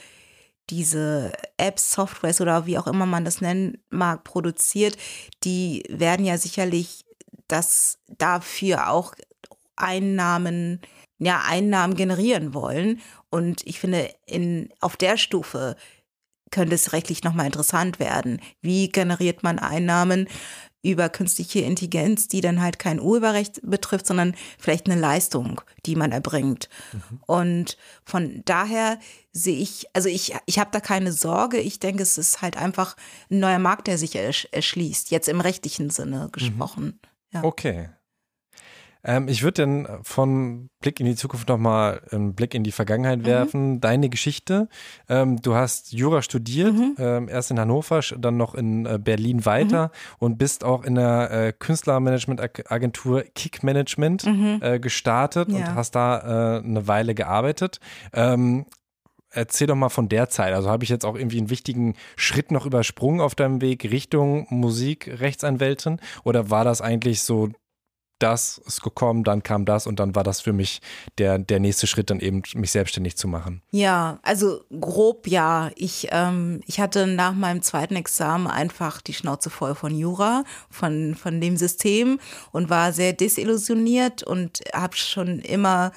diese 0.71 1.31
Apps, 1.57 1.91
Softwares 1.93 2.41
oder 2.41 2.65
wie 2.65 2.79
auch 2.79 2.88
immer 2.88 3.05
man 3.05 3.23
das 3.23 3.41
nennen 3.41 3.77
mag, 3.91 4.23
produziert, 4.23 4.97
die 5.43 5.83
werden 5.88 6.25
ja 6.25 6.39
sicherlich 6.39 7.07
das 7.47 7.99
dafür 8.07 8.89
auch 8.89 9.13
Einnahmen, 9.75 10.81
ja, 11.19 11.43
Einnahmen 11.47 11.95
generieren 11.95 12.53
wollen. 12.53 13.01
Und 13.29 13.65
ich 13.65 13.79
finde, 13.79 14.13
in, 14.25 14.69
auf 14.79 14.97
der 14.97 15.17
Stufe 15.17 15.75
könnte 16.51 16.75
es 16.75 16.93
rechtlich 16.93 17.23
nochmal 17.23 17.45
interessant 17.45 17.99
werden. 17.99 18.41
Wie 18.62 18.89
generiert 18.89 19.43
man 19.43 19.60
Einnahmen 19.60 20.27
über 20.83 21.10
künstliche 21.10 21.60
Intelligenz, 21.60 22.27
die 22.27 22.39
dann 22.39 22.62
halt 22.62 22.79
kein 22.79 23.01
Urheberrecht 23.01 23.60
betrifft, 23.63 24.07
sondern 24.07 24.36
vielleicht 24.57 24.89
eine 24.89 24.99
Leistung, 24.99 25.60
die 25.86 25.95
man 25.95 26.12
erbringt. 26.12 26.69
Mhm. 26.93 27.19
Und 27.25 27.77
von 28.05 28.41
daher 28.45 28.99
sehe 29.33 29.60
ich, 29.60 29.88
also 29.93 30.07
ich, 30.07 30.33
ich 30.45 30.60
habe 30.60 30.69
da 30.71 30.79
keine 30.79 31.12
Sorge. 31.12 31.57
Ich 31.57 31.79
denke, 31.79 32.03
es 32.03 32.17
ist 32.17 32.41
halt 32.41 32.55
einfach 32.55 32.95
ein 33.29 33.39
neuer 33.39 33.60
Markt, 33.60 33.88
der 33.88 33.97
sich 33.97 34.15
erschließt, 34.15 35.12
jetzt 35.12 35.27
im 35.27 35.41
rechtlichen 35.41 35.89
Sinne 35.89 36.25
mhm. 36.27 36.31
gesprochen. 36.31 36.86
Mhm. 36.86 36.99
Ja. 37.33 37.43
Okay, 37.43 37.89
ähm, 39.07 39.27
ich 39.27 39.41
würde 39.41 39.63
dann 39.63 39.87
von 40.03 40.69
Blick 40.81 40.99
in 40.99 41.05
die 41.05 41.15
Zukunft 41.15 41.47
nochmal 41.47 42.01
einen 42.11 42.35
Blick 42.35 42.53
in 42.53 42.63
die 42.63 42.71
Vergangenheit 42.71 43.19
mhm. 43.19 43.25
werfen. 43.25 43.81
Deine 43.81 44.09
Geschichte. 44.09 44.67
Ähm, 45.07 45.41
du 45.41 45.55
hast 45.55 45.93
Jura 45.93 46.21
studiert, 46.21 46.73
mhm. 46.73 46.95
ähm, 46.99 47.29
erst 47.29 47.49
in 47.49 47.59
Hannover, 47.59 48.01
dann 48.17 48.37
noch 48.37 48.53
in 48.53 48.85
äh, 48.85 48.99
Berlin 49.01 49.45
weiter 49.45 49.87
mhm. 49.87 50.15
und 50.19 50.37
bist 50.37 50.63
auch 50.63 50.83
in 50.83 50.95
der 50.95 51.31
äh, 51.31 51.53
Künstlermanagement-Agentur 51.57 53.23
Kick 53.33 53.63
Management 53.63 54.25
mhm. 54.25 54.59
äh, 54.61 54.79
gestartet 54.79 55.49
ja. 55.49 55.57
und 55.57 55.75
hast 55.75 55.91
da 55.95 56.57
äh, 56.57 56.63
eine 56.63 56.87
Weile 56.87 57.15
gearbeitet. 57.15 57.79
Erzähl 59.38 59.67
doch 59.67 59.76
mal 59.76 59.89
von 59.89 60.10
der 60.10 60.30
Zeit. 60.30 60.54
Also 60.56 60.67
habe 60.67 60.84
ich 60.84 60.89
jetzt 60.89 61.06
auch 61.06 61.15
irgendwie 61.15 61.38
einen 61.38 61.52
wichtigen 61.52 61.93
Schritt 62.15 62.50
noch 62.50 62.65
übersprungen 62.65 63.21
auf 63.21 63.36
deinem 63.36 63.62
Weg 63.62 63.84
Richtung 63.84 64.47
Musikrechtsanwältin 64.50 66.00
oder 66.23 66.50
war 66.50 66.63
das 66.63 66.82
eigentlich 66.82 67.21
so 67.21 67.50
das 68.19 68.60
ist 68.65 68.82
gekommen, 68.82 69.23
dann 69.23 69.43
kam 69.43 69.65
das 69.65 69.86
und 69.86 70.00
dann 70.00 70.15
war 70.15 70.23
das 70.23 70.41
für 70.41 70.54
mich 70.54 70.82
der, 71.19 71.38
der 71.38 71.60
nächste 71.60 71.86
Schritt, 71.86 72.10
dann 72.10 72.19
eben 72.19 72.41
mich 72.56 72.71
selbstständig 72.71 73.15
zu 73.15 73.28
machen. 73.28 73.62
Ja, 73.69 74.19
also 74.23 74.62
grob 74.80 75.28
ja. 75.28 75.69
Ich, 75.76 76.08
ähm, 76.12 76.62
ich 76.65 76.80
hatte 76.80 77.06
nach 77.06 77.34
meinem 77.34 77.62
zweiten 77.62 77.95
Examen 77.95 78.47
einfach 78.47 79.02
die 79.02 79.13
Schnauze 79.13 79.52
voll 79.52 79.76
von 79.76 79.95
Jura, 79.95 80.45
von, 80.71 81.13
von 81.13 81.39
dem 81.39 81.58
System 81.58 82.19
und 82.52 82.71
war 82.71 82.91
sehr 82.91 83.13
desillusioniert 83.13 84.23
und 84.23 84.63
habe 84.73 84.95
schon 84.95 85.39
immer 85.39 85.91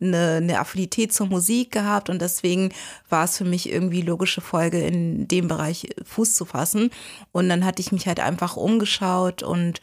eine, 0.00 0.36
eine 0.36 0.60
Affinität 0.60 1.12
zur 1.12 1.26
Musik 1.26 1.72
gehabt 1.72 2.10
und 2.10 2.20
deswegen 2.20 2.72
war 3.08 3.24
es 3.24 3.38
für 3.38 3.44
mich 3.44 3.70
irgendwie 3.70 4.02
logische 4.02 4.40
Folge, 4.40 4.80
in 4.80 5.28
dem 5.28 5.48
Bereich 5.48 5.88
Fuß 6.04 6.34
zu 6.34 6.44
fassen. 6.44 6.90
Und 7.32 7.48
dann 7.48 7.64
hatte 7.64 7.80
ich 7.80 7.92
mich 7.92 8.06
halt 8.06 8.20
einfach 8.20 8.56
umgeschaut 8.56 9.42
und 9.42 9.80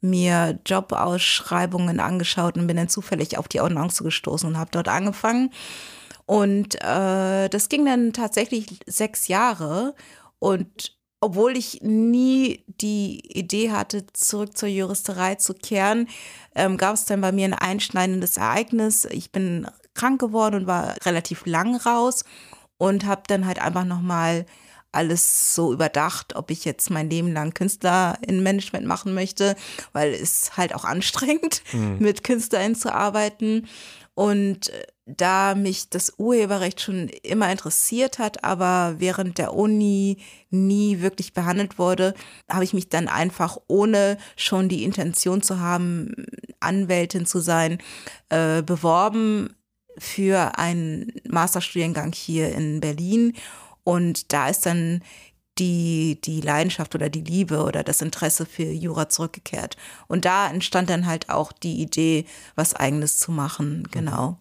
mir 0.00 0.58
Jobausschreibungen 0.64 2.00
angeschaut 2.00 2.56
und 2.56 2.66
bin 2.66 2.76
dann 2.76 2.88
zufällig 2.88 3.36
auf 3.36 3.48
die 3.48 3.60
Annonce 3.60 4.02
gestoßen 4.04 4.48
und 4.48 4.58
habe 4.58 4.70
dort 4.70 4.88
angefangen. 4.88 5.50
Und 6.24 6.76
äh, 6.76 7.48
das 7.48 7.68
ging 7.68 7.84
dann 7.84 8.12
tatsächlich 8.12 8.80
sechs 8.86 9.28
Jahre. 9.28 9.94
Und 10.38 10.97
obwohl 11.20 11.56
ich 11.56 11.80
nie 11.82 12.64
die 12.66 13.20
Idee 13.36 13.72
hatte, 13.72 14.06
zurück 14.12 14.56
zur 14.56 14.68
Juristerei 14.68 15.34
zu 15.34 15.54
kehren, 15.54 16.08
ähm, 16.54 16.76
gab 16.76 16.94
es 16.94 17.04
dann 17.04 17.20
bei 17.20 17.32
mir 17.32 17.46
ein 17.46 17.54
einschneidendes 17.54 18.36
Ereignis. 18.36 19.04
Ich 19.06 19.32
bin 19.32 19.66
krank 19.94 20.20
geworden 20.20 20.54
und 20.54 20.66
war 20.66 20.94
relativ 21.04 21.44
lang 21.46 21.76
raus 21.76 22.24
und 22.76 23.04
habe 23.04 23.22
dann 23.26 23.46
halt 23.46 23.60
einfach 23.60 23.84
nochmal 23.84 24.44
mal 24.44 24.46
alles 24.92 25.54
so 25.54 25.72
überdacht, 25.72 26.34
ob 26.34 26.50
ich 26.50 26.64
jetzt 26.64 26.90
mein 26.90 27.10
Leben 27.10 27.32
lang 27.32 27.52
Künstler 27.52 28.18
in 28.26 28.42
Management 28.42 28.86
machen 28.86 29.14
möchte, 29.14 29.54
weil 29.92 30.12
es 30.12 30.56
halt 30.56 30.74
auch 30.74 30.84
anstrengend, 30.84 31.62
mhm. 31.72 31.98
mit 31.98 32.24
Künstlern 32.24 32.74
zu 32.74 32.92
arbeiten. 32.92 33.68
Und 34.18 34.70
äh, 34.70 34.86
da 35.06 35.54
mich 35.54 35.90
das 35.90 36.14
Urheberrecht 36.18 36.80
schon 36.80 37.08
immer 37.22 37.52
interessiert 37.52 38.18
hat, 38.18 38.42
aber 38.42 38.96
während 38.98 39.38
der 39.38 39.54
Uni 39.54 40.18
nie 40.50 41.00
wirklich 41.00 41.34
behandelt 41.34 41.78
wurde, 41.78 42.14
habe 42.50 42.64
ich 42.64 42.74
mich 42.74 42.88
dann 42.88 43.06
einfach, 43.06 43.58
ohne 43.68 44.18
schon 44.34 44.68
die 44.68 44.82
Intention 44.82 45.40
zu 45.40 45.60
haben, 45.60 46.26
Anwältin 46.58 47.26
zu 47.26 47.38
sein, 47.38 47.78
äh, 48.28 48.60
beworben 48.60 49.54
für 49.98 50.58
einen 50.58 51.12
Masterstudiengang 51.28 52.12
hier 52.12 52.52
in 52.52 52.80
Berlin. 52.80 53.34
Und 53.84 54.32
da 54.32 54.48
ist 54.48 54.66
dann 54.66 55.04
die, 55.58 56.20
die 56.22 56.40
Leidenschaft 56.40 56.94
oder 56.94 57.08
die 57.08 57.22
Liebe 57.22 57.62
oder 57.62 57.82
das 57.82 58.00
Interesse 58.00 58.46
für 58.46 58.64
Jura 58.64 59.08
zurückgekehrt. 59.08 59.76
Und 60.06 60.24
da 60.24 60.48
entstand 60.48 60.90
dann 60.90 61.06
halt 61.06 61.28
auch 61.30 61.52
die 61.52 61.80
Idee, 61.80 62.26
was 62.54 62.74
eigenes 62.74 63.18
zu 63.18 63.32
machen. 63.32 63.88
Genau. 63.90 64.38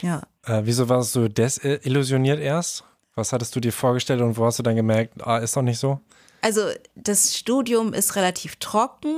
Ja. 0.00 0.22
Äh, 0.44 0.62
wieso 0.64 0.88
warst 0.88 1.14
du 1.14 1.28
desillusioniert 1.28 2.40
erst? 2.40 2.84
Was 3.14 3.32
hattest 3.32 3.54
du 3.54 3.60
dir 3.60 3.72
vorgestellt 3.72 4.20
und 4.20 4.36
wo 4.36 4.46
hast 4.46 4.58
du 4.58 4.62
dann 4.62 4.76
gemerkt, 4.76 5.14
ah, 5.26 5.38
ist 5.38 5.56
doch 5.56 5.62
nicht 5.62 5.78
so? 5.78 6.00
Also 6.40 6.62
das 6.94 7.36
Studium 7.36 7.92
ist 7.92 8.16
relativ 8.16 8.56
trocken. 8.56 9.16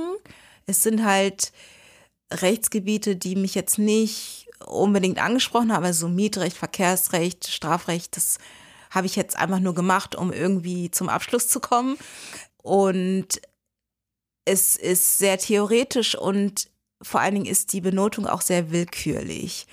Es 0.67 0.83
sind 0.83 1.03
halt 1.03 1.51
Rechtsgebiete, 2.31 3.15
die 3.15 3.35
mich 3.35 3.55
jetzt 3.55 3.79
nicht 3.79 4.47
unbedingt 4.65 5.21
angesprochen 5.21 5.73
haben, 5.73 5.85
also 5.85 6.07
Mietrecht, 6.07 6.57
Verkehrsrecht, 6.57 7.47
Strafrecht, 7.47 8.15
das 8.15 8.37
habe 8.95 9.07
ich 9.07 9.15
jetzt 9.15 9.37
einfach 9.37 9.59
nur 9.59 9.75
gemacht, 9.75 10.15
um 10.15 10.33
irgendwie 10.33 10.89
zum 10.89 11.09
Abschluss 11.09 11.47
zu 11.47 11.59
kommen. 11.59 11.97
Und 12.63 13.41
es 14.45 14.75
ist 14.75 15.17
sehr 15.17 15.37
theoretisch 15.37 16.15
und 16.15 16.69
vor 17.01 17.19
allen 17.19 17.35
Dingen 17.35 17.45
ist 17.45 17.73
die 17.73 17.81
Benotung 17.81 18.25
auch 18.25 18.41
sehr 18.41 18.71
willkürlich. 18.71 19.67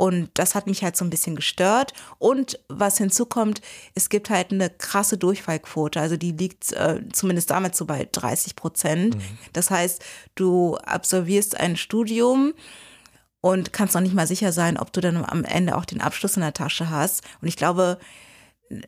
Und 0.00 0.30
das 0.34 0.54
hat 0.54 0.68
mich 0.68 0.84
halt 0.84 0.96
so 0.96 1.04
ein 1.04 1.10
bisschen 1.10 1.34
gestört. 1.34 1.92
Und 2.18 2.60
was 2.68 2.98
hinzukommt, 2.98 3.60
es 3.96 4.08
gibt 4.08 4.30
halt 4.30 4.52
eine 4.52 4.70
krasse 4.70 5.18
Durchfallquote. 5.18 6.00
Also 6.00 6.16
die 6.16 6.30
liegt 6.30 6.72
äh, 6.72 7.02
zumindest 7.12 7.50
damals 7.50 7.76
so 7.76 7.84
bei 7.84 8.08
30 8.10 8.54
Prozent. 8.54 9.16
Mhm. 9.16 9.38
Das 9.54 9.70
heißt, 9.70 10.04
du 10.36 10.76
absolvierst 10.76 11.58
ein 11.58 11.76
Studium 11.76 12.54
und 13.40 13.72
kannst 13.72 13.94
noch 13.94 14.00
nicht 14.00 14.14
mal 14.14 14.28
sicher 14.28 14.52
sein, 14.52 14.76
ob 14.76 14.92
du 14.92 15.00
dann 15.00 15.24
am 15.24 15.42
Ende 15.42 15.76
auch 15.76 15.84
den 15.84 16.00
Abschluss 16.00 16.36
in 16.36 16.42
der 16.42 16.54
Tasche 16.54 16.90
hast. 16.90 17.24
Und 17.40 17.48
ich 17.48 17.56
glaube, 17.56 17.98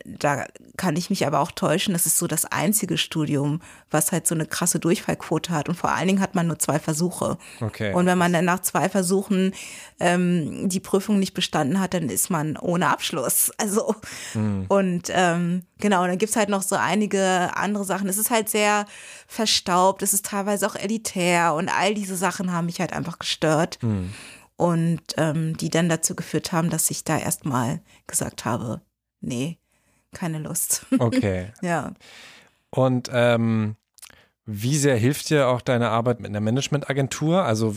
da 0.05 0.45
kann 0.77 0.95
ich 0.95 1.09
mich 1.09 1.25
aber 1.25 1.39
auch 1.39 1.51
täuschen, 1.51 1.93
das 1.93 2.05
ist 2.05 2.17
so 2.17 2.27
das 2.27 2.45
einzige 2.45 2.97
Studium, 2.97 3.61
was 3.89 4.11
halt 4.11 4.27
so 4.27 4.35
eine 4.35 4.45
krasse 4.45 4.79
Durchfallquote 4.79 5.51
hat. 5.51 5.69
Und 5.69 5.75
vor 5.75 5.91
allen 5.91 6.07
Dingen 6.07 6.21
hat 6.21 6.35
man 6.35 6.47
nur 6.47 6.59
zwei 6.59 6.79
Versuche. 6.79 7.37
Okay. 7.59 7.93
Und 7.93 8.05
wenn 8.05 8.17
man 8.17 8.31
dann 8.31 8.45
nach 8.45 8.59
zwei 8.59 8.89
Versuchen 8.89 9.53
ähm, 9.99 10.69
die 10.69 10.79
Prüfung 10.79 11.17
nicht 11.17 11.33
bestanden 11.33 11.79
hat, 11.79 11.95
dann 11.95 12.09
ist 12.09 12.29
man 12.29 12.57
ohne 12.57 12.89
Abschluss. 12.89 13.51
Also 13.57 13.95
mhm. 14.33 14.65
und 14.67 15.09
ähm, 15.09 15.63
genau, 15.79 16.03
und 16.03 16.09
dann 16.09 16.17
gibt's 16.17 16.35
halt 16.35 16.49
noch 16.49 16.61
so 16.61 16.75
einige 16.75 17.55
andere 17.55 17.83
Sachen. 17.83 18.07
Es 18.07 18.17
ist 18.17 18.29
halt 18.29 18.49
sehr 18.49 18.85
verstaubt, 19.27 20.03
es 20.03 20.13
ist 20.13 20.25
teilweise 20.25 20.67
auch 20.67 20.75
elitär 20.75 21.53
und 21.53 21.69
all 21.69 21.93
diese 21.93 22.15
Sachen 22.15 22.51
haben 22.51 22.67
mich 22.67 22.79
halt 22.79 22.93
einfach 22.93 23.19
gestört. 23.19 23.79
Mhm. 23.81 24.13
Und 24.57 25.01
ähm, 25.17 25.57
die 25.57 25.71
dann 25.71 25.89
dazu 25.89 26.15
geführt 26.15 26.51
haben, 26.51 26.69
dass 26.69 26.91
ich 26.91 27.03
da 27.03 27.17
erstmal 27.17 27.81
gesagt 28.05 28.45
habe, 28.45 28.81
nee, 29.21 29.60
keine 30.13 30.39
Lust. 30.39 30.85
Okay. 30.99 31.51
ja. 31.61 31.93
Und 32.69 33.09
ähm, 33.11 33.75
wie 34.45 34.77
sehr 34.77 34.95
hilft 34.95 35.29
dir 35.29 35.47
auch 35.47 35.61
deine 35.61 35.89
Arbeit 35.89 36.19
mit 36.19 36.29
einer 36.29 36.39
Managementagentur? 36.39 37.43
Also 37.43 37.75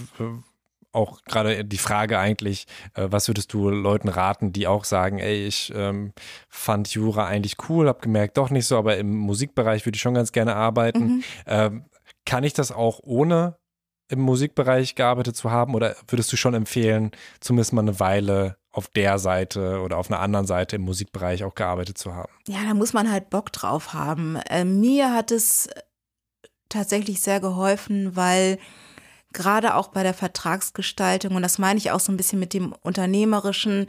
auch 0.95 1.23
gerade 1.25 1.65
die 1.65 1.79
Frage 1.79 2.19
eigentlich, 2.19 2.67
äh, 2.95 3.09
was 3.11 3.29
würdest 3.29 3.53
du 3.53 3.69
Leuten 3.69 4.09
raten, 4.09 4.53
die 4.53 4.67
auch 4.67 4.85
sagen, 4.85 5.19
ey, 5.19 5.47
ich 5.47 5.73
ähm, 5.75 6.13
fand 6.49 6.89
Jura 6.89 7.27
eigentlich 7.27 7.57
cool, 7.69 7.89
habe 7.89 8.01
gemerkt, 8.01 8.37
doch 8.37 8.51
nicht 8.51 8.67
so, 8.67 8.79
aber 8.79 8.97
im 8.97 9.15
Musikbereich 9.17 9.85
würde 9.85 9.97
ich 9.97 10.03
schon 10.03 10.15
ganz 10.15 10.33
gerne 10.33 10.55
arbeiten. 10.55 11.05
Mhm. 11.07 11.25
Ähm, 11.47 11.85
kann 12.25 12.45
ich 12.45 12.53
das 12.53 12.73
auch 12.73 13.01
ohne 13.03 13.57
im 14.09 14.21
Musikbereich 14.21 14.95
gearbeitet 14.95 15.37
zu 15.37 15.51
haben 15.51 15.75
oder 15.75 15.97
würdest 16.09 16.33
du 16.33 16.37
schon 16.37 16.55
empfehlen, 16.55 17.11
zumindest 17.41 17.73
mal 17.73 17.83
eine 17.83 17.99
Weile 18.01 18.57
auf 18.75 18.89
der 18.89 19.19
Seite 19.19 19.81
oder 19.81 19.99
auf 19.99 20.11
einer 20.11 20.21
anderen 20.21 20.47
Seite 20.47 20.77
im 20.77 20.83
Musikbereich 20.83 21.45
auch 21.45 21.55
gearbeitet 21.55 21.97
zu 21.97 22.15
haben? 22.15 22.33
Ja, 22.49 22.59
da 22.67 22.75
muss 22.75 22.93
man 22.93 23.11
halt 23.11 23.31
Bock 23.31 23.53
drauf 23.53 23.95
haben. 23.95 24.37
Äh, 24.51 24.65
mir 24.65 25.15
hat 25.15 25.31
es 25.31 25.69
tatsächlich 26.69 27.21
sehr 27.21 27.39
geholfen, 27.39 28.17
weil 28.17 28.59
gerade 29.33 29.77
auch 29.77 29.89
bei 29.89 30.03
der 30.03 30.15
Vertragsgestaltung, 30.15 31.37
und 31.37 31.43
das 31.43 31.59
meine 31.59 31.79
ich 31.79 31.93
auch 31.93 32.01
so 32.01 32.11
ein 32.11 32.17
bisschen 32.17 32.41
mit 32.41 32.53
dem 32.53 32.73
Unternehmerischen, 32.83 33.87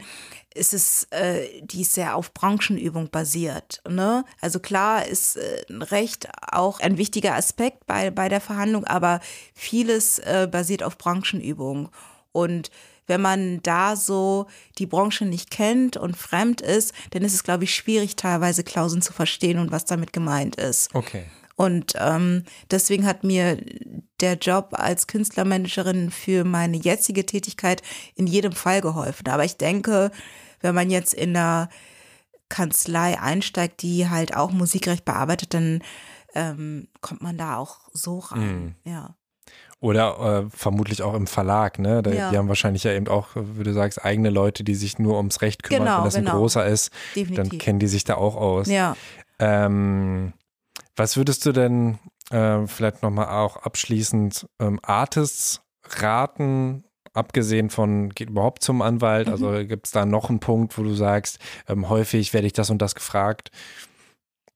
ist 0.54 0.72
es, 0.72 1.04
äh, 1.10 1.62
die 1.62 1.82
ist 1.82 1.94
sehr 1.94 2.14
auf 2.14 2.32
Branchenübung 2.32 3.10
basiert. 3.10 3.82
Ne? 3.88 4.24
Also 4.40 4.60
klar 4.60 5.06
ist 5.06 5.36
äh, 5.36 5.64
Recht 5.70 6.28
auch 6.52 6.78
ein 6.78 6.96
wichtiger 6.96 7.34
Aspekt 7.34 7.86
bei, 7.86 8.10
bei 8.10 8.28
der 8.28 8.40
Verhandlung, 8.40 8.84
aber 8.84 9.20
vieles 9.52 10.20
äh, 10.20 10.48
basiert 10.50 10.84
auf 10.84 10.96
Branchenübung. 10.96 11.90
Und 12.32 12.70
wenn 13.06 13.20
man 13.20 13.62
da 13.62 13.96
so 13.96 14.46
die 14.78 14.86
Branche 14.86 15.24
nicht 15.24 15.50
kennt 15.50 15.96
und 15.96 16.16
fremd 16.16 16.60
ist, 16.60 16.92
dann 17.10 17.22
ist 17.22 17.34
es, 17.34 17.44
glaube 17.44 17.64
ich, 17.64 17.74
schwierig, 17.74 18.16
teilweise 18.16 18.64
Klauseln 18.64 19.02
zu 19.02 19.12
verstehen 19.12 19.58
und 19.58 19.72
was 19.72 19.84
damit 19.84 20.12
gemeint 20.12 20.56
ist. 20.56 20.94
Okay. 20.94 21.24
Und 21.56 21.94
ähm, 21.98 22.44
deswegen 22.70 23.06
hat 23.06 23.24
mir 23.24 23.58
der 24.20 24.34
Job 24.34 24.70
als 24.72 25.06
Künstlermanagerin 25.06 26.10
für 26.10 26.44
meine 26.44 26.76
jetzige 26.76 27.24
Tätigkeit 27.24 27.82
in 28.14 28.26
jedem 28.26 28.52
Fall 28.52 28.82
geholfen. 28.82 29.28
Aber 29.28 29.44
ich 29.44 29.56
denke, 29.56 30.10
wenn 30.60 30.74
man 30.74 30.90
jetzt 30.90 31.14
in 31.14 31.34
einer 31.34 31.70
Kanzlei 32.48 33.18
einsteigt, 33.18 33.82
die 33.82 34.08
halt 34.08 34.36
auch 34.36 34.52
Musikrecht 34.52 35.04
bearbeitet, 35.04 35.54
dann 35.54 35.82
ähm, 36.34 36.88
kommt 37.00 37.22
man 37.22 37.38
da 37.38 37.56
auch 37.56 37.78
so 37.92 38.18
rein. 38.18 38.76
Mhm. 38.84 38.92
Ja. 38.92 39.16
Oder 39.80 40.46
äh, 40.46 40.50
vermutlich 40.56 41.02
auch 41.02 41.14
im 41.14 41.26
Verlag, 41.26 41.78
ne? 41.78 42.02
Da, 42.02 42.10
Ja. 42.10 42.30
Die 42.30 42.38
haben 42.38 42.48
wahrscheinlich 42.48 42.84
ja 42.84 42.92
eben 42.92 43.08
auch, 43.08 43.28
wie 43.34 43.62
du 43.62 43.72
sagst, 43.74 44.02
eigene 44.04 44.30
Leute, 44.30 44.64
die 44.64 44.74
sich 44.74 44.98
nur 44.98 45.16
ums 45.18 45.42
Recht 45.42 45.62
kümmern. 45.62 45.84
Genau, 45.84 45.98
Wenn 45.98 46.04
das 46.04 46.14
ein 46.16 46.24
genau. 46.24 46.38
großer 46.38 46.66
ist, 46.66 46.90
dann 47.14 47.24
Definitiv. 47.26 47.58
kennen 47.60 47.78
die 47.78 47.86
sich 47.86 48.04
da 48.04 48.14
auch 48.14 48.36
aus. 48.36 48.68
Ja. 48.68 48.96
Ähm, 49.38 50.32
was 50.96 51.16
würdest 51.18 51.44
du 51.44 51.52
denn 51.52 51.98
äh, 52.30 52.66
vielleicht 52.66 53.02
nochmal 53.02 53.28
auch 53.28 53.58
abschließend 53.58 54.46
ähm, 54.60 54.80
Artists 54.82 55.60
raten, 56.00 56.84
abgesehen 57.12 57.68
von 57.68 58.08
geht 58.10 58.30
überhaupt 58.30 58.62
zum 58.62 58.80
Anwalt? 58.80 59.26
Mhm. 59.26 59.32
Also 59.34 59.50
gibt 59.66 59.86
es 59.86 59.92
da 59.92 60.06
noch 60.06 60.30
einen 60.30 60.40
Punkt, 60.40 60.78
wo 60.78 60.82
du 60.84 60.94
sagst, 60.94 61.38
ähm, 61.68 61.90
häufig 61.90 62.32
werde 62.32 62.46
ich 62.46 62.54
das 62.54 62.70
und 62.70 62.80
das 62.80 62.94
gefragt? 62.94 63.50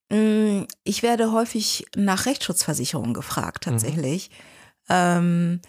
Mm, 0.09 0.63
Ich 0.83 1.03
werde 1.03 1.31
häufig 1.31 1.85
nach 1.95 2.25
Rechtsschutzversicherungen 2.25 3.13
gefragt, 3.13 3.65
tatsächlich. 3.65 4.31
Ähm, 4.91 5.61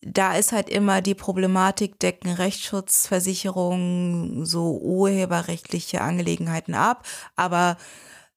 da 0.00 0.34
ist 0.34 0.52
halt 0.52 0.68
immer 0.68 1.00
die 1.00 1.14
Problematik, 1.14 2.00
decken 2.00 2.32
Rechtsschutzversicherungen 2.32 4.44
so 4.44 4.80
urheberrechtliche 4.80 6.00
Angelegenheiten 6.00 6.74
ab. 6.74 7.06
Aber 7.36 7.76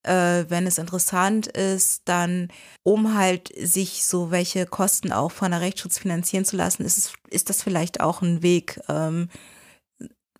äh, 0.03 0.45
wenn 0.49 0.67
es 0.67 0.77
interessant 0.77 1.47
ist, 1.47 2.03
dann, 2.05 2.49
um 2.83 3.15
halt 3.15 3.51
sich 3.57 4.05
so 4.05 4.29
welche 4.29 4.67
Kosten 4.67 5.11
auch 5.11 5.31
von 5.31 5.49
der 5.51 5.61
Rechtsschutz 5.61 5.97
finanzieren 5.97 6.45
zu 6.45 6.55
lassen, 6.55 6.85
ist, 6.85 6.99
es, 6.99 7.13
ist 7.29 7.49
das 7.49 7.63
vielleicht 7.63 7.99
auch 7.99 8.21
ein 8.21 8.43
Weg, 8.43 8.79
ähm, 8.87 9.29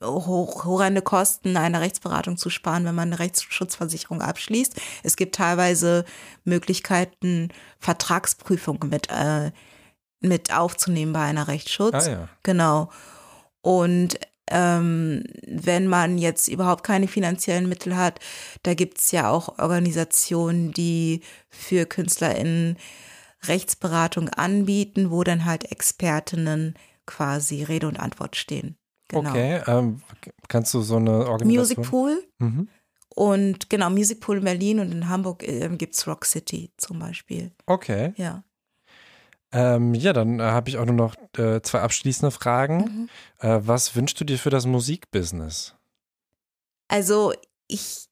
horrende 0.01 1.01
Kosten 1.01 1.57
einer 1.57 1.81
Rechtsberatung 1.81 2.37
zu 2.37 2.49
sparen, 2.49 2.85
wenn 2.85 2.95
man 2.95 3.09
eine 3.09 3.19
Rechtsschutzversicherung 3.19 4.21
abschließt. 4.21 4.79
Es 5.03 5.15
gibt 5.15 5.35
teilweise 5.35 6.05
Möglichkeiten, 6.43 7.49
Vertragsprüfungen 7.79 8.89
mit, 8.89 9.09
äh, 9.09 9.51
mit 10.19 10.53
aufzunehmen 10.53 11.13
bei 11.13 11.21
einer 11.21 11.47
Rechtsschutz. 11.47 12.07
Ah 12.07 12.11
ja. 12.11 12.29
Genau. 12.43 12.89
Und 13.61 14.19
ähm, 14.51 15.23
wenn 15.47 15.87
man 15.87 16.17
jetzt 16.17 16.47
überhaupt 16.47 16.83
keine 16.83 17.07
finanziellen 17.07 17.67
Mittel 17.67 17.95
hat, 17.95 18.19
da 18.63 18.73
gibt 18.73 18.99
es 18.99 19.11
ja 19.11 19.29
auch 19.29 19.57
Organisationen, 19.57 20.71
die 20.71 21.21
für 21.49 21.85
KünstlerInnen 21.85 22.77
Rechtsberatung 23.47 24.29
anbieten, 24.29 25.09
wo 25.09 25.23
dann 25.23 25.45
halt 25.45 25.71
Expertinnen 25.71 26.75
quasi 27.05 27.63
Rede 27.63 27.87
und 27.87 27.99
Antwort 27.99 28.35
stehen. 28.35 28.77
Genau. 29.07 29.29
Okay, 29.29 29.61
ähm, 29.67 30.01
kannst 30.47 30.73
du 30.73 30.81
so 30.81 30.95
eine 30.97 31.27
Organisation? 31.27 31.55
Music 31.57 31.81
Pool 31.83 32.23
Mhm. 32.39 32.67
und 33.15 33.69
genau, 33.69 33.89
Music 33.89 34.19
Pool 34.19 34.37
in 34.37 34.43
Berlin 34.43 34.79
und 34.79 34.91
in 34.91 35.07
Hamburg 35.09 35.47
ähm, 35.47 35.77
gibt 35.77 35.95
es 35.95 36.07
Rock 36.07 36.25
City 36.25 36.71
zum 36.77 36.99
Beispiel. 36.99 37.51
Okay. 37.65 38.13
Ja. 38.17 38.43
Ähm, 39.51 39.93
ja, 39.93 40.11
dann 40.11 40.39
äh, 40.39 40.43
habe 40.43 40.69
ich 40.69 40.77
auch 40.77 40.85
nur 40.85 40.95
noch 40.95 41.15
äh, 41.37 41.61
zwei 41.61 41.79
abschließende 41.81 42.31
Fragen. 42.31 43.09
Mhm. 43.39 43.47
Äh, 43.47 43.59
was 43.61 43.95
wünschst 43.95 44.19
du 44.19 44.25
dir 44.25 44.37
für 44.37 44.49
das 44.49 44.65
Musikbusiness? 44.65 45.75
Also 46.87 47.33
ich, 47.67 48.07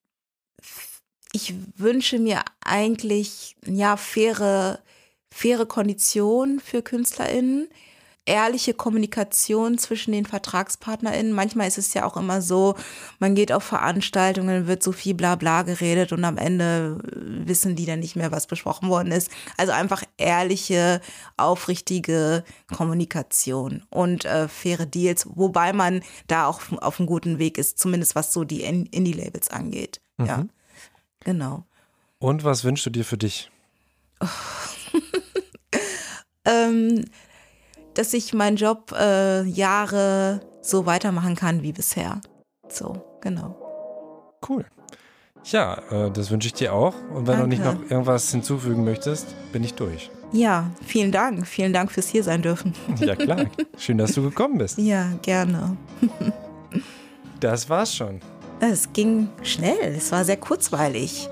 ich 1.34 1.54
wünsche 1.76 2.20
mir 2.20 2.44
eigentlich 2.64 3.56
ja 3.66 3.98
faire, 3.98 4.80
faire 5.32 5.66
Konditionen 5.66 6.60
für 6.60 6.82
KünstlerInnen, 6.82 7.68
ehrliche 8.26 8.74
Kommunikation 8.74 9.78
zwischen 9.78 10.14
den 10.14 10.26
VertragspartnerInnen. 10.26 11.34
Manchmal 11.34 11.68
ist 11.68 11.78
es 11.78 11.94
ja 11.94 12.06
auch 12.06 12.16
immer 12.16 12.42
so, 12.42 12.76
man 13.20 13.36
geht 13.36 13.52
auf 13.52 13.64
Veranstaltungen, 13.64 14.66
wird 14.68 14.82
so 14.82 14.92
viel 14.94 15.14
Blabla 15.14 15.64
geredet 15.64 16.14
und 16.14 16.24
am 16.24 16.38
Ende 16.38 17.00
wissen 17.46 17.76
die 17.76 17.86
dann 17.86 18.00
nicht 18.00 18.16
mehr, 18.16 18.32
was 18.32 18.48
besprochen 18.48 18.88
worden 18.90 19.12
ist. 19.12 19.30
Also 19.58 19.74
einfach 19.74 20.04
ehrliche, 20.18 21.02
aufrichtige 21.36 22.44
Kommunikation 22.74 23.84
und 23.90 24.24
äh, 24.26 24.48
faire 24.48 24.86
Deals, 24.86 25.28
wobei 25.36 25.74
man 25.74 26.02
da 26.28 26.48
auch 26.48 26.62
auf 26.82 27.00
einem 27.00 27.08
guten 27.08 27.40
Weg 27.40 27.58
ist, 27.58 27.78
zumindest 27.78 28.16
was 28.16 28.32
so 28.32 28.44
die 28.46 28.62
In- 28.64 28.86
Indie-Labels 28.86 29.50
angeht. 29.50 30.00
Ja, 30.18 30.38
Mhm. 30.38 30.50
genau. 31.20 31.66
Und 32.20 32.44
was 32.46 32.64
wünschst 32.64 32.86
du 32.86 32.90
dir 32.90 33.04
für 33.04 33.18
dich? 33.18 33.52
ähm, 36.46 37.06
dass 37.94 38.14
ich 38.14 38.34
meinen 38.34 38.58
Job 38.58 38.92
äh, 38.92 39.44
Jahre 39.44 40.42
so 40.62 40.86
weitermachen 40.86 41.36
kann 41.36 41.62
wie 41.62 41.74
bisher. 41.74 42.22
So, 42.70 43.20
genau. 43.22 43.56
Cool. 44.48 44.66
Ja, 45.46 45.78
äh, 45.92 46.12
das 46.12 46.32
wünsche 46.32 46.48
ich 46.48 46.54
dir 46.54 46.74
auch. 46.74 46.96
Und 47.14 47.28
wenn 47.28 47.40
du 47.40 47.48
nicht 47.48 47.64
Danke. 47.64 47.84
noch 47.84 47.92
irgendwas 47.92 48.32
hinzufügen 48.32 48.84
möchtest, 48.84 49.28
bin 49.52 49.64
ich 49.64 49.74
durch. 49.74 50.10
Ja, 50.32 50.72
vielen 50.86 51.12
Dank. 51.12 51.46
Vielen 51.46 51.74
Dank 51.74 51.92
fürs 51.92 52.08
hier 52.08 52.24
sein 52.24 52.42
dürfen. 52.42 52.74
Ja, 53.00 53.16
klar. 53.16 53.46
Schön, 53.78 53.98
dass 53.98 54.14
du 54.14 54.24
gekommen 54.24 54.58
bist. 54.58 54.78
Ja, 54.78 55.12
gerne. 55.22 55.78
Das 57.40 57.70
war's 57.70 57.94
schon. 57.94 58.20
Es 58.60 58.92
ging 58.94 59.28
schnell. 59.44 59.94
Es 59.96 60.12
war 60.12 60.24
sehr 60.24 60.38
kurzweilig. 60.38 61.30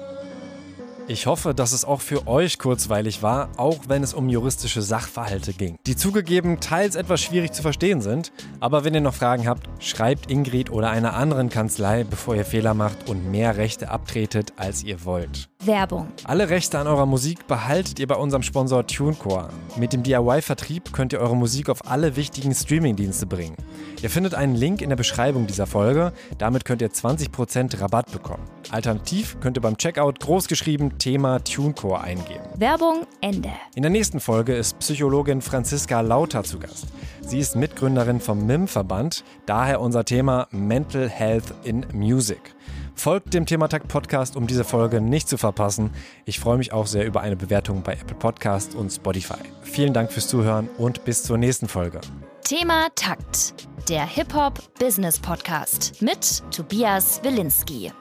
Ich 1.08 1.26
hoffe, 1.26 1.54
dass 1.54 1.72
es 1.72 1.84
auch 1.84 2.02
für 2.02 2.28
euch 2.28 2.58
kurzweilig 2.58 3.22
war, 3.22 3.50
auch 3.58 3.80
wenn 3.88 4.04
es 4.04 4.14
um 4.14 4.30
juristische 4.30 4.82
Sachverhalte 4.82 5.54
ging, 5.54 5.78
die 5.86 5.96
zugegeben 5.96 6.60
teils 6.60 6.96
etwas 6.96 7.22
schwierig 7.22 7.52
zu 7.52 7.62
verstehen 7.62 8.02
sind. 8.02 8.32
Aber 8.60 8.84
wenn 8.84 8.94
ihr 8.94 9.02
noch 9.02 9.14
Fragen 9.14 9.48
habt, 9.48 9.68
schreibt 9.84 10.32
Ingrid 10.32 10.70
oder 10.72 10.90
einer 10.90 11.14
anderen 11.14 11.50
Kanzlei, 11.50 12.04
bevor 12.04 12.36
ihr 12.36 12.46
Fehler 12.46 12.74
macht 12.74 13.10
und 13.10 13.30
mehr 13.30 13.58
Rechte 13.58 13.90
abtretet, 13.90 14.54
als 14.58 14.84
ihr 14.84 15.04
wollt. 15.04 15.51
Werbung. 15.64 16.08
Alle 16.24 16.50
Rechte 16.50 16.80
an 16.80 16.88
eurer 16.88 17.06
Musik 17.06 17.46
behaltet 17.46 18.00
ihr 18.00 18.08
bei 18.08 18.16
unserem 18.16 18.42
Sponsor 18.42 18.88
TuneCore. 18.88 19.50
Mit 19.78 19.94
dem 19.94 20.02
DIY-Vertrieb 20.02 20.92
könnt 20.92 21.14
ihr 21.14 21.20
eure 21.20 21.36
Musik 21.36 21.70
auf 21.70 21.90
alle 21.90 22.16
wichtigen 22.16 22.54
Streamingdienste 22.54 23.28
bringen. 23.28 23.56
Ihr 24.02 24.10
findet 24.10 24.34
einen 24.34 24.56
Link 24.56 24.82
in 24.82 24.90
der 24.90 24.96
Beschreibung 24.96 25.46
dieser 25.46 25.68
Folge. 25.68 26.14
Damit 26.40 26.66
könnt 26.66 26.82
ihr 26.82 26.90
20% 26.90 27.80
Rabatt 27.80 28.12
bekommen. 28.12 28.44
Alternativ 28.72 29.38
könnt 29.40 29.58
ihr 29.58 29.62
beim 29.62 29.78
Checkout 29.78 30.20
großgeschrieben 30.20 30.98
Thema 30.98 31.44
TuneCore 31.44 32.02
eingeben. 32.02 32.44
Werbung 32.56 33.06
Ende. 33.22 33.52
In 33.76 33.84
der 33.84 33.92
nächsten 33.92 34.20
Folge 34.20 34.56
ist 34.56 34.80
Psychologin 34.80 35.42
Franziska 35.42 36.02
Lauter 36.02 36.44
zu 36.44 36.58
Gast. 36.58 36.88
Sie 37.22 37.40
ist 37.40 37.56
Mitgründerin 37.56 38.20
vom 38.20 38.46
MIM-Verband, 38.48 39.24
daher 39.46 39.80
unser 39.80 40.06
Thema 40.06 40.48
Mental 40.52 41.08
Health 41.08 41.54
in 41.64 41.86
Music. 41.94 42.56
Folgt 43.02 43.34
dem 43.34 43.48
Thematakt 43.48 43.88
Podcast, 43.88 44.36
um 44.36 44.46
diese 44.46 44.64
Folge 44.64 45.02
nicht 45.02 45.28
zu 45.28 45.36
verpassen. 45.36 45.90
Ich 46.26 46.40
freue 46.40 46.60
mich 46.60 46.72
auch 46.72 46.86
sehr 46.86 47.04
über 47.04 47.22
eine 47.22 47.36
Bewertung 47.36 47.82
bei 47.82 47.94
Apple 47.94 48.16
Podcast 48.16 48.76
und 48.76 48.92
Spotify. 48.92 49.40
Vielen 49.64 49.92
Dank 49.92 50.12
fürs 50.12 50.28
Zuhören 50.28 50.70
und 50.78 51.04
bis 51.04 51.24
zur 51.24 51.40
nächsten 51.40 51.68
Folge. 51.68 52.00
Thema 52.44 52.90
Takt. 52.94 53.56
Der 53.90 54.06
Hip-Hop 54.06 54.60
Business 54.78 55.18
Podcast 55.18 56.00
mit 56.00 56.44
Tobias 56.56 57.24
Wilinski. 57.24 57.92